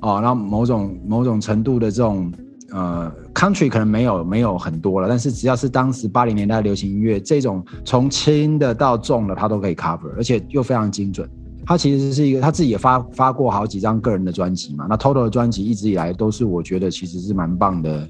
[0.00, 2.32] 哦，然后某种某种程度的这种
[2.70, 11.28] 呃，country 可能没有没有很多了，但是只要是当时八零年代流行音乐这种从轻的到重的，它都可以 cover，而且又非常精准。
[11.66, 18.08] 他其实是一个他自己也发发过好几张个人的专辑嘛，那 total 的专辑一直以来都是我觉得其实是蛮棒的，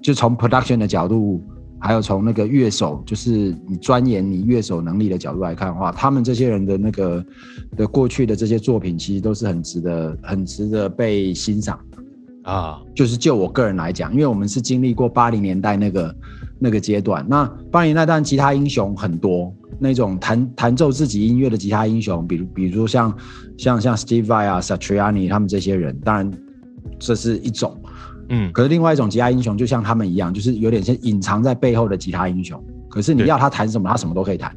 [0.00, 1.42] 就从 production 的角度。
[1.78, 7.24] 还有从那个乐手，就是你钻研你乐手能力的角度来看的话，他们这些人的那个
[7.76, 11.78] 的过去的这些作品，其实都是很值得、很值得被欣赏
[12.44, 12.80] 啊。
[12.94, 16.16] 就是就我个人来讲，因为我们是经历过八零年代那个
[16.58, 23.14] 那个阶段，那八零年代当然吉他英雄很多，那种弹弹奏自己音乐的吉他英雄，比如比如像
[23.56, 26.30] 像像 Steve Vai 啊、Satriani 他们这些人，当然
[26.98, 27.76] 这是一种。
[28.28, 32.60] 嗯，可是另外一种吉他英雄，就像他们一样，就是有点像隐藏在背后的吉他英雄。
[32.88, 34.54] 可是你要他弹什么，他什么都可以弹。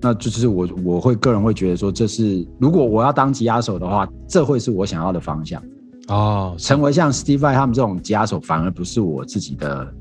[0.00, 5.60] 那就是我我会个人会觉得说，这是如果我要当吉他手的话，这会是我想要的方向
[6.06, 6.54] 哦。
[6.56, 9.92] 成为像 Steve Vai 他们这种吉他手，反而不是我自己的，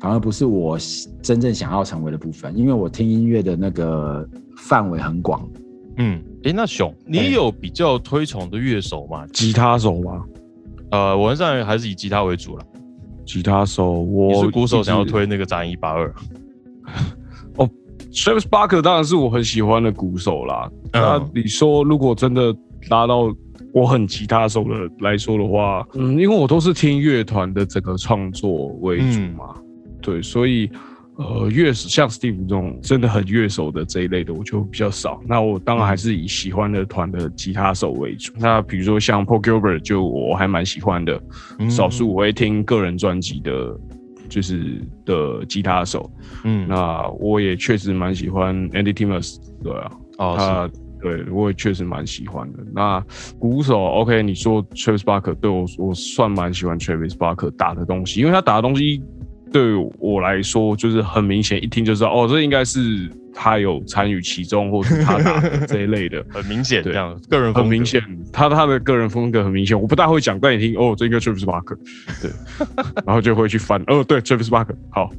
[0.00, 0.78] 反而不是我
[1.22, 2.56] 真正想要成为的部分。
[2.56, 5.48] 因为我听音乐的那个范围很广。
[5.98, 9.26] 嗯，哎，那熊，你有比较推崇的乐手吗？
[9.32, 10.24] 吉他手吗？
[10.90, 12.64] 呃，我上还是以吉他为主了。
[13.24, 16.14] 吉他手，我是鼓手，想要推那个战一八二。
[17.56, 17.68] 哦
[18.12, 20.70] ，Travis Barker 当然是我很喜欢的鼓手啦。
[20.92, 22.54] 那你说，如果真的
[22.90, 23.34] 拉到
[23.72, 24.70] 我很吉他手的
[25.00, 29.56] 来说的话，嗯，因为我都是听乐团的整个创作为主嘛，
[30.06, 30.70] 对，所以。
[31.18, 35.18] 呃，乐手像 Steve 这种真的很乐手的这一类的，我就比较少。
[35.26, 38.34] 那我当然还是以喜欢的团的吉他手为主。
[38.38, 41.18] 那比如说像 Paul Gilbert，就我还蛮喜欢的。
[41.70, 43.74] 少数我会听个人专辑的，
[44.28, 46.12] 就是的吉他手。
[46.44, 49.72] 嗯，那我也确实蛮喜欢 Andy Timmons，对
[50.18, 52.58] 啊，他对我也确实蛮喜欢的。
[52.74, 53.02] 那
[53.38, 59.02] 鼓手 OK，你说 Travis Barker，对我我算蛮喜欢 Travis Barker 打的东西，因为他打的东西。
[59.56, 71.78] 对我来说，就是很明显，一听就知道，哦，这应该是他有参与其中，或者他打的 这一类的，很明显，这样个人很明显，他他的个人风格很明显，我不大会讲，但你听，哦，这应该 Travis Barker，
[72.20, 72.30] 对，
[73.06, 75.10] 然后就会去翻，哦，对，Travis Barker，好，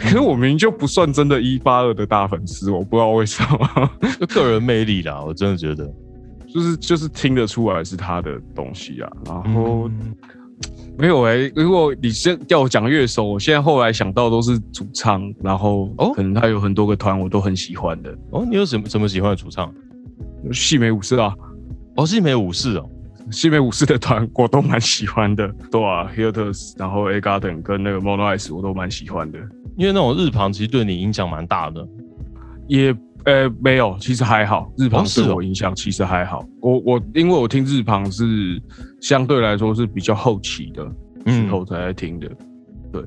[0.00, 3.90] 可是我明明就不算真的一八二的大粉丝，我不知道为什么，
[4.20, 5.92] 就个人魅力啦，我真的觉得，
[6.54, 9.90] 就是就是听得出来是他的东西啊，然后。
[10.98, 18.46] 没有哎，如果你先叫我讲乐手，我现在后来想到都是主唱，然后哦，可能他有很多个团我都很喜欢的哦。
[18.48, 19.72] 你有什么什么喜欢的主唱？
[20.52, 21.34] 细美武士啊，
[21.96, 22.88] 哦，细美武士哦，
[23.30, 29.38] 细美武士的团我都蛮喜欢的，对啊 h i l t e r s 然后 A Garden 跟那个 Mono Ice 我都蛮喜欢的，
[29.76, 31.86] 因为那种日旁其实对你影响蛮大的，
[32.68, 32.96] 也。
[33.26, 34.72] 呃，没有，其实还好。
[34.78, 36.46] 日庞对我影响其实还好。
[36.60, 38.62] 我我因为我听日庞是
[39.00, 40.84] 相对来说是比较后期的
[41.26, 42.30] 时候才在听的。
[42.92, 43.02] 对，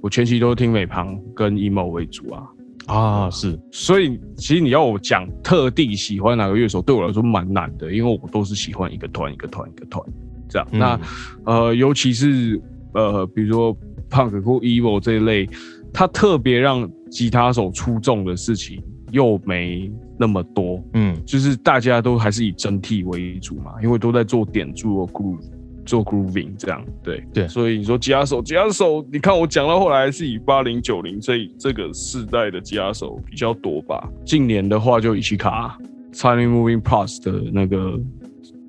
[0.00, 2.42] 我前期都听美庞跟 emo 为主啊。
[2.86, 3.56] 啊，是。
[3.70, 10.04] 所以其实你要我讲特地喜欢哪个乐手，对我来说蛮难的，因为我都是喜欢一个团一个团一个团
[10.48, 10.66] 这样。
[10.72, 11.00] 那
[11.46, 12.60] 呃，尤其是
[12.92, 13.78] 呃，比如说
[14.10, 15.48] punk 或 emo 这一类，
[15.92, 18.82] 他特别让吉他手出众的事情。
[19.14, 19.88] 又没
[20.18, 25.40] 那么多，嗯，就是大家都还是以整体为主嘛，因为都在做点柱和 groove，
[25.86, 27.24] 做 grooving 这样，对。
[27.32, 27.46] 对。
[27.46, 34.08] 所以你说吉他手，吉他手，你看我讲到后来是以八零九零这这个世代的吉他手比较多吧。
[34.26, 35.78] 近年的话就伊奇卡
[36.12, 37.96] Tiny Moving Plus 的那个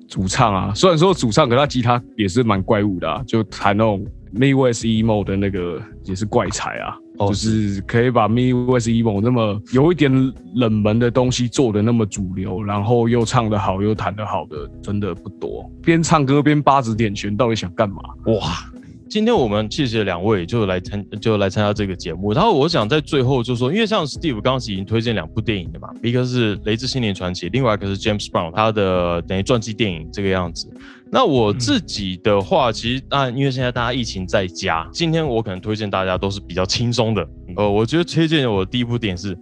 [0.06, 6.96] 主唱啊，虽然说主唱，可他吉他也是蛮怪物的啊，就弹那种 Midwest emo 的那个也是怪才啊。
[7.18, 10.12] 哦就是可以把 Midwest emo 那么有一点
[10.54, 15.70] 冷门的东西做的那么主流，然后又唱得好又弹得好的，真的不多。
[15.82, 17.96] 边唱歌边八指点拳，到底想干嘛？
[18.26, 18.70] 哇！
[19.08, 30.68] 今天我们谢谢两位就来参就来参加这个节目，然后我想在最后就说，因为像 Steve 刚刚已经推荐两部电影的嘛，一个是《雷之青年传奇》，另外一个是 James Brown 他的等于传记电影这个样子。
[31.10, 37.26] 那我自己的话，其实当然因为现在大家疫情在家，今天我可能推荐大家都是比较轻松的。
[37.56, 39.34] 呃，我觉得推荐我的第一部电影是《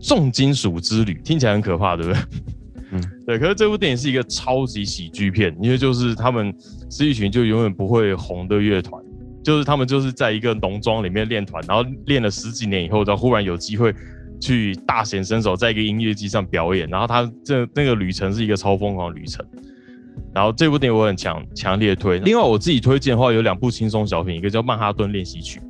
[0.00, 2.22] 重金属之旅》，听起来很可怕，对不对？
[2.92, 3.38] 嗯，对。
[3.38, 6.54] 可是这部电影是一个超级喜剧片，因为就是他们
[6.90, 9.02] 是一群就永远不会红的乐团，
[9.42, 13.94] 就是他们就是在一个农庄里面练团，然后练了十几年以后，然后忽然有机会
[14.40, 19.44] 去大显身手，在一个音乐季上表演，然后他这那个旅程是一个超疯狂的旅程。
[20.34, 22.18] 然后这部电影我很强强烈推。
[22.20, 25.60] 另外我自己推荐的话有两部轻松小品，一个叫《曼哈顿练习曲》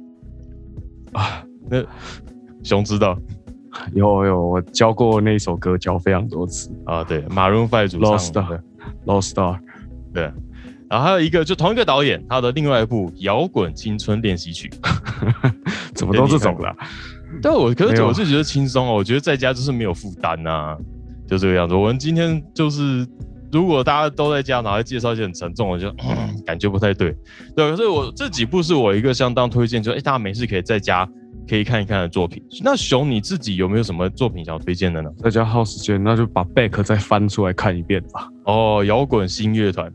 [1.19, 1.83] 啊，那
[2.63, 3.19] 熊知道
[3.95, 6.71] 有有，我教过那首歌，教非常多次。
[6.85, 8.59] 啊，对，马荣 Five 主唱 Lost Star 对
[9.07, 9.59] Lost Star，
[10.13, 10.23] 对，
[10.89, 14.69] 然后还有一个就同一个导演，他的另外一部《摇滚青春练习曲》。
[15.95, 16.75] 怎么都这种啦？
[17.43, 20.77] 但我可是我是觉得轻松哦，我觉得在家就是没有负担呐，
[21.27, 21.75] 就这个样子。
[21.75, 23.07] 我们今天就是
[23.51, 27.15] 如果大家都在家，然后介绍一些很沉重的，就、嗯、感觉不太对。
[27.57, 31.09] 对，可是我这几部是我一个相当推荐，就哎、诶大家没事可以在家
[31.49, 32.43] 可以看一看的作品。
[32.63, 35.11] 那熊你自己有没有什么作品想要推荐的呢？
[35.19, 38.29] 在家耗时间，那就把 Back 再翻出来看一遍吧。
[38.45, 39.91] 哦，摇滚新乐团，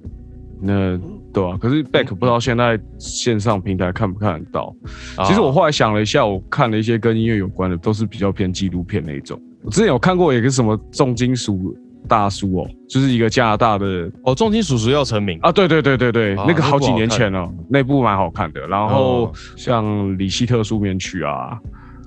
[0.60, 0.98] 那
[1.32, 4.76] 对啊，可是 Back 不知道现在线上平台看不看得到。
[5.16, 9.40] 啊其实我后来想了一下，我看了一些跟音乐有关的，都是比较偏纪录片那一种。
[9.64, 11.76] 我之前有看过一个什么重金属
[12.08, 18.68] 大叔哦，就是一个加拿大的哦，重金属属要成名啊，对对对对对，啊那个好几年前了，那部蛮好看的。
[18.68, 21.58] 然后哦像李希特书面曲啊，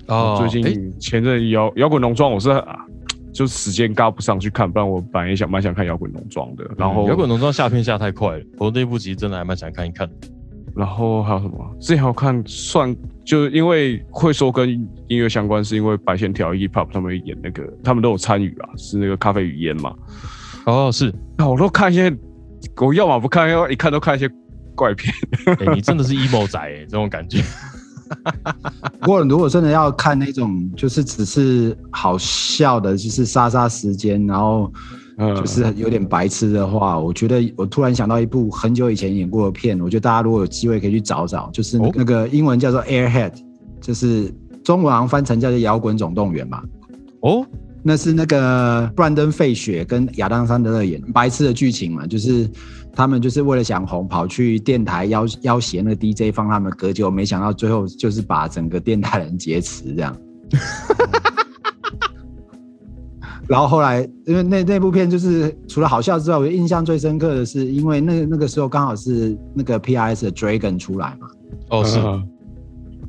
[0.09, 2.79] 哦最近前阵摇摇滚农庄，我是啊，
[3.33, 6.65] 就时间嘎不上去看，不然我本来也想蛮想看摇滚农庄的。
[6.77, 10.09] 然后嗯摇滚农庄下片下太快了，我那部其实真的还蛮想看一看。
[10.77, 11.77] 然后还有什么？
[11.81, 14.69] 之前还有看算，就是因为会说跟
[15.09, 19.95] 音乐相关，是因为白线条 hip hop 他们演那个，他们都有参与啊，是那个咖啡语言嘛。
[20.67, 22.15] 哦，是，那我都看一些，
[22.77, 24.31] 我要么不看，要一看都看一些
[24.75, 25.15] 怪片。
[25.61, 27.43] 哎、你真的是 emo 仔哎、这种感觉。
[29.01, 34.73] 不过如果真的要看那种就是只是好笑的，就是杀杀时间，然后
[35.19, 43.33] 嗯就是有点白痴的话，我觉得我突然想到一部很久以前演过的片，我觉得大家如果有机会可以去找找，就是那个英文叫做 Airhead，
[43.81, 44.31] 就是
[44.63, 46.63] 中文好像翻成叫做摇滚总动员嘛。
[47.21, 47.47] 哦，
[47.83, 52.47] 那是那个布兰登·费雪跟亚当·桑德勒演白痴的剧情嘛，就是
[52.93, 60.15] 他们就是为了想红，跑去电台要要挟那个 DJ 放他们的歌，结果没想到最后就是把整个电台人劫持这样。
[63.49, 71.29] 然后后来，因为那那部片就是除了好笑之外，我印象最深刻的是，因为那那个时候刚好是那个 PRS 的 Dragon 出来嘛，
[71.71, 72.29] 哦是，嗯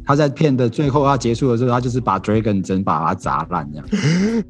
[0.06, 4.44] 他在片的最后要结束的时候，他就是把 Dragon 整把把它砸烂这样。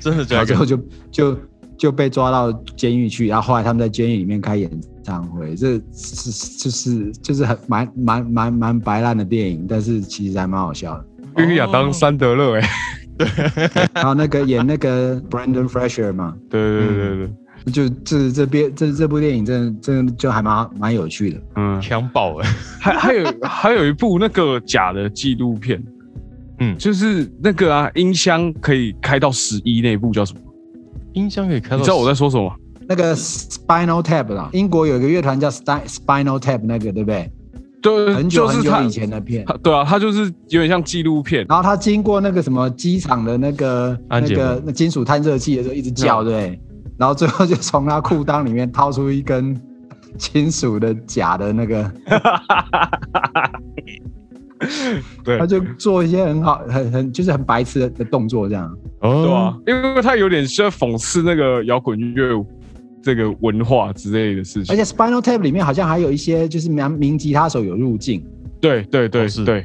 [0.00, 0.46] 真的假的？
[0.46, 0.76] 然后最后就
[1.12, 1.38] 就
[1.78, 4.68] 就被抓到监狱去，然后后来他们在监狱里面开演
[5.04, 11.04] 唱会，这是就是就是很蛮蛮蛮蛮白烂的电影，但是其实还蛮好笑的。
[11.36, 12.68] 跟亚当·山德勒哎，
[13.94, 17.28] 然后那个演那个 Brandon Fraser 嘛，对对对对
[17.66, 21.40] 对，就这这边这这部电影真的真的就还蛮蛮有趣的。
[21.56, 22.44] 嗯，强爆了！
[22.80, 25.82] 还还有还有一部那个假的纪录片，
[26.60, 30.40] 嗯就是那个啊，音箱可以开到十一那一部叫什么？
[31.14, 32.52] 音箱可以开到，你知道我在说什么？
[32.88, 37.32] 那个 Spinal Tap 啦，英国有一个乐团叫 Spin- Spinal Tap，那个对不对？
[37.94, 39.44] 对，很久就是很久以前的片。
[39.46, 46.58] 他对啊，他就是有点像纪录片，然后他经过那个什么机场的那个那个那金属探测器的时候，一直叫，对？
[46.98, 49.58] 然后最后就从他裤裆里面掏出一根
[50.16, 51.92] 金属的假的那个，
[55.22, 58.74] 对他就做一些很好、很很就是很白痴的的动作，这样。
[59.00, 62.34] 哦，对啊，因为他有点像讽刺那个摇滚乐
[63.06, 64.76] 这个文化之类的事情而。
[64.76, 68.26] 且 Spinal Tap 里面好像还有一些就是名名吉他手有入境，
[68.60, 69.64] 对对对哦是对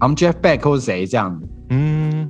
[0.00, 1.40] ，，I'm Jeff Beck 或是谁这样。
[1.70, 2.28] 嗯，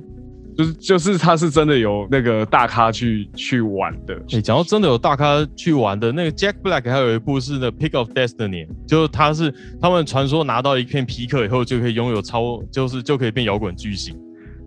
[0.55, 4.15] 就是就是他是真的有那个大咖去去玩的。
[4.33, 14.15] 哎，讲到真的有大咖去玩的那个 Jack Black，还有一部是那 Pick of Destiny，就是他是他们传说拿到一片皮克以后就可以拥有超，就是就可以变摇滚巨星。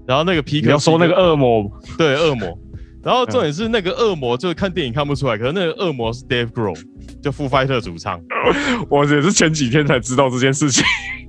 [0.09, 2.59] 然后那个皮克要说那个恶魔，对恶魔。
[3.03, 6.79] 然后重点是那个恶魔，就是看电影看不出来，可是那个恶魔是 Dave Grohl，
[7.23, 8.21] 就 Foo Fighter 主唱。
[8.91, 10.85] 我也是前几天才知道这件事情。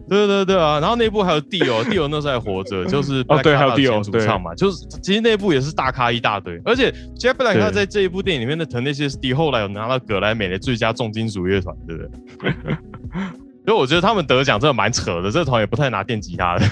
[0.10, 0.80] 对对对啊！
[0.80, 6.60] 然后那部还有 Dio，Dio 那时候还活着， 就是哦对，还有 Dio 主唱嘛，就是其实那部也是大咖一大堆。
[6.66, 12.10] 而且 Jack Black 他在这一部电影里面的 Tenacious 后来有拿到格莱美的最佳重金属乐团，对不对？
[13.68, 16.66] 所以我觉得他们得奖真的蛮扯的，这团也不太拿电吉他的。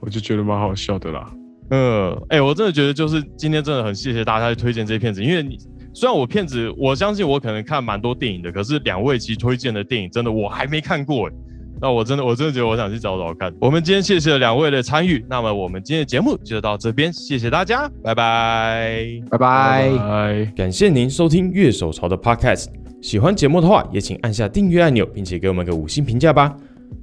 [0.00, 1.30] 我就觉得蛮好笑的啦。
[1.74, 5.56] 嗯，哎，我真的觉得就是今天真的很谢谢大家去推荐这些片子，因为你
[5.94, 11.32] 虽然我片子，我相信我可能看蛮多电影的，可是两位其实推荐的电影真的我还没看过，哎，
[11.80, 13.50] 那我真的我真的觉得我想去找找看。
[13.58, 22.66] 我们今天谢谢两位的参与，那么我们今天的节目就到这边，谢谢大家，拜拜，拜拜，感谢您收听月手潮的 Podcast，
[23.00, 26.54] 喜欢节目的话也请按下订阅按钮，并且给我们个五星评价吧，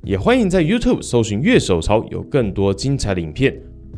[0.04, 3.60] 也欢迎在 YouTube 搜寻月手潮，有更多精彩的影片。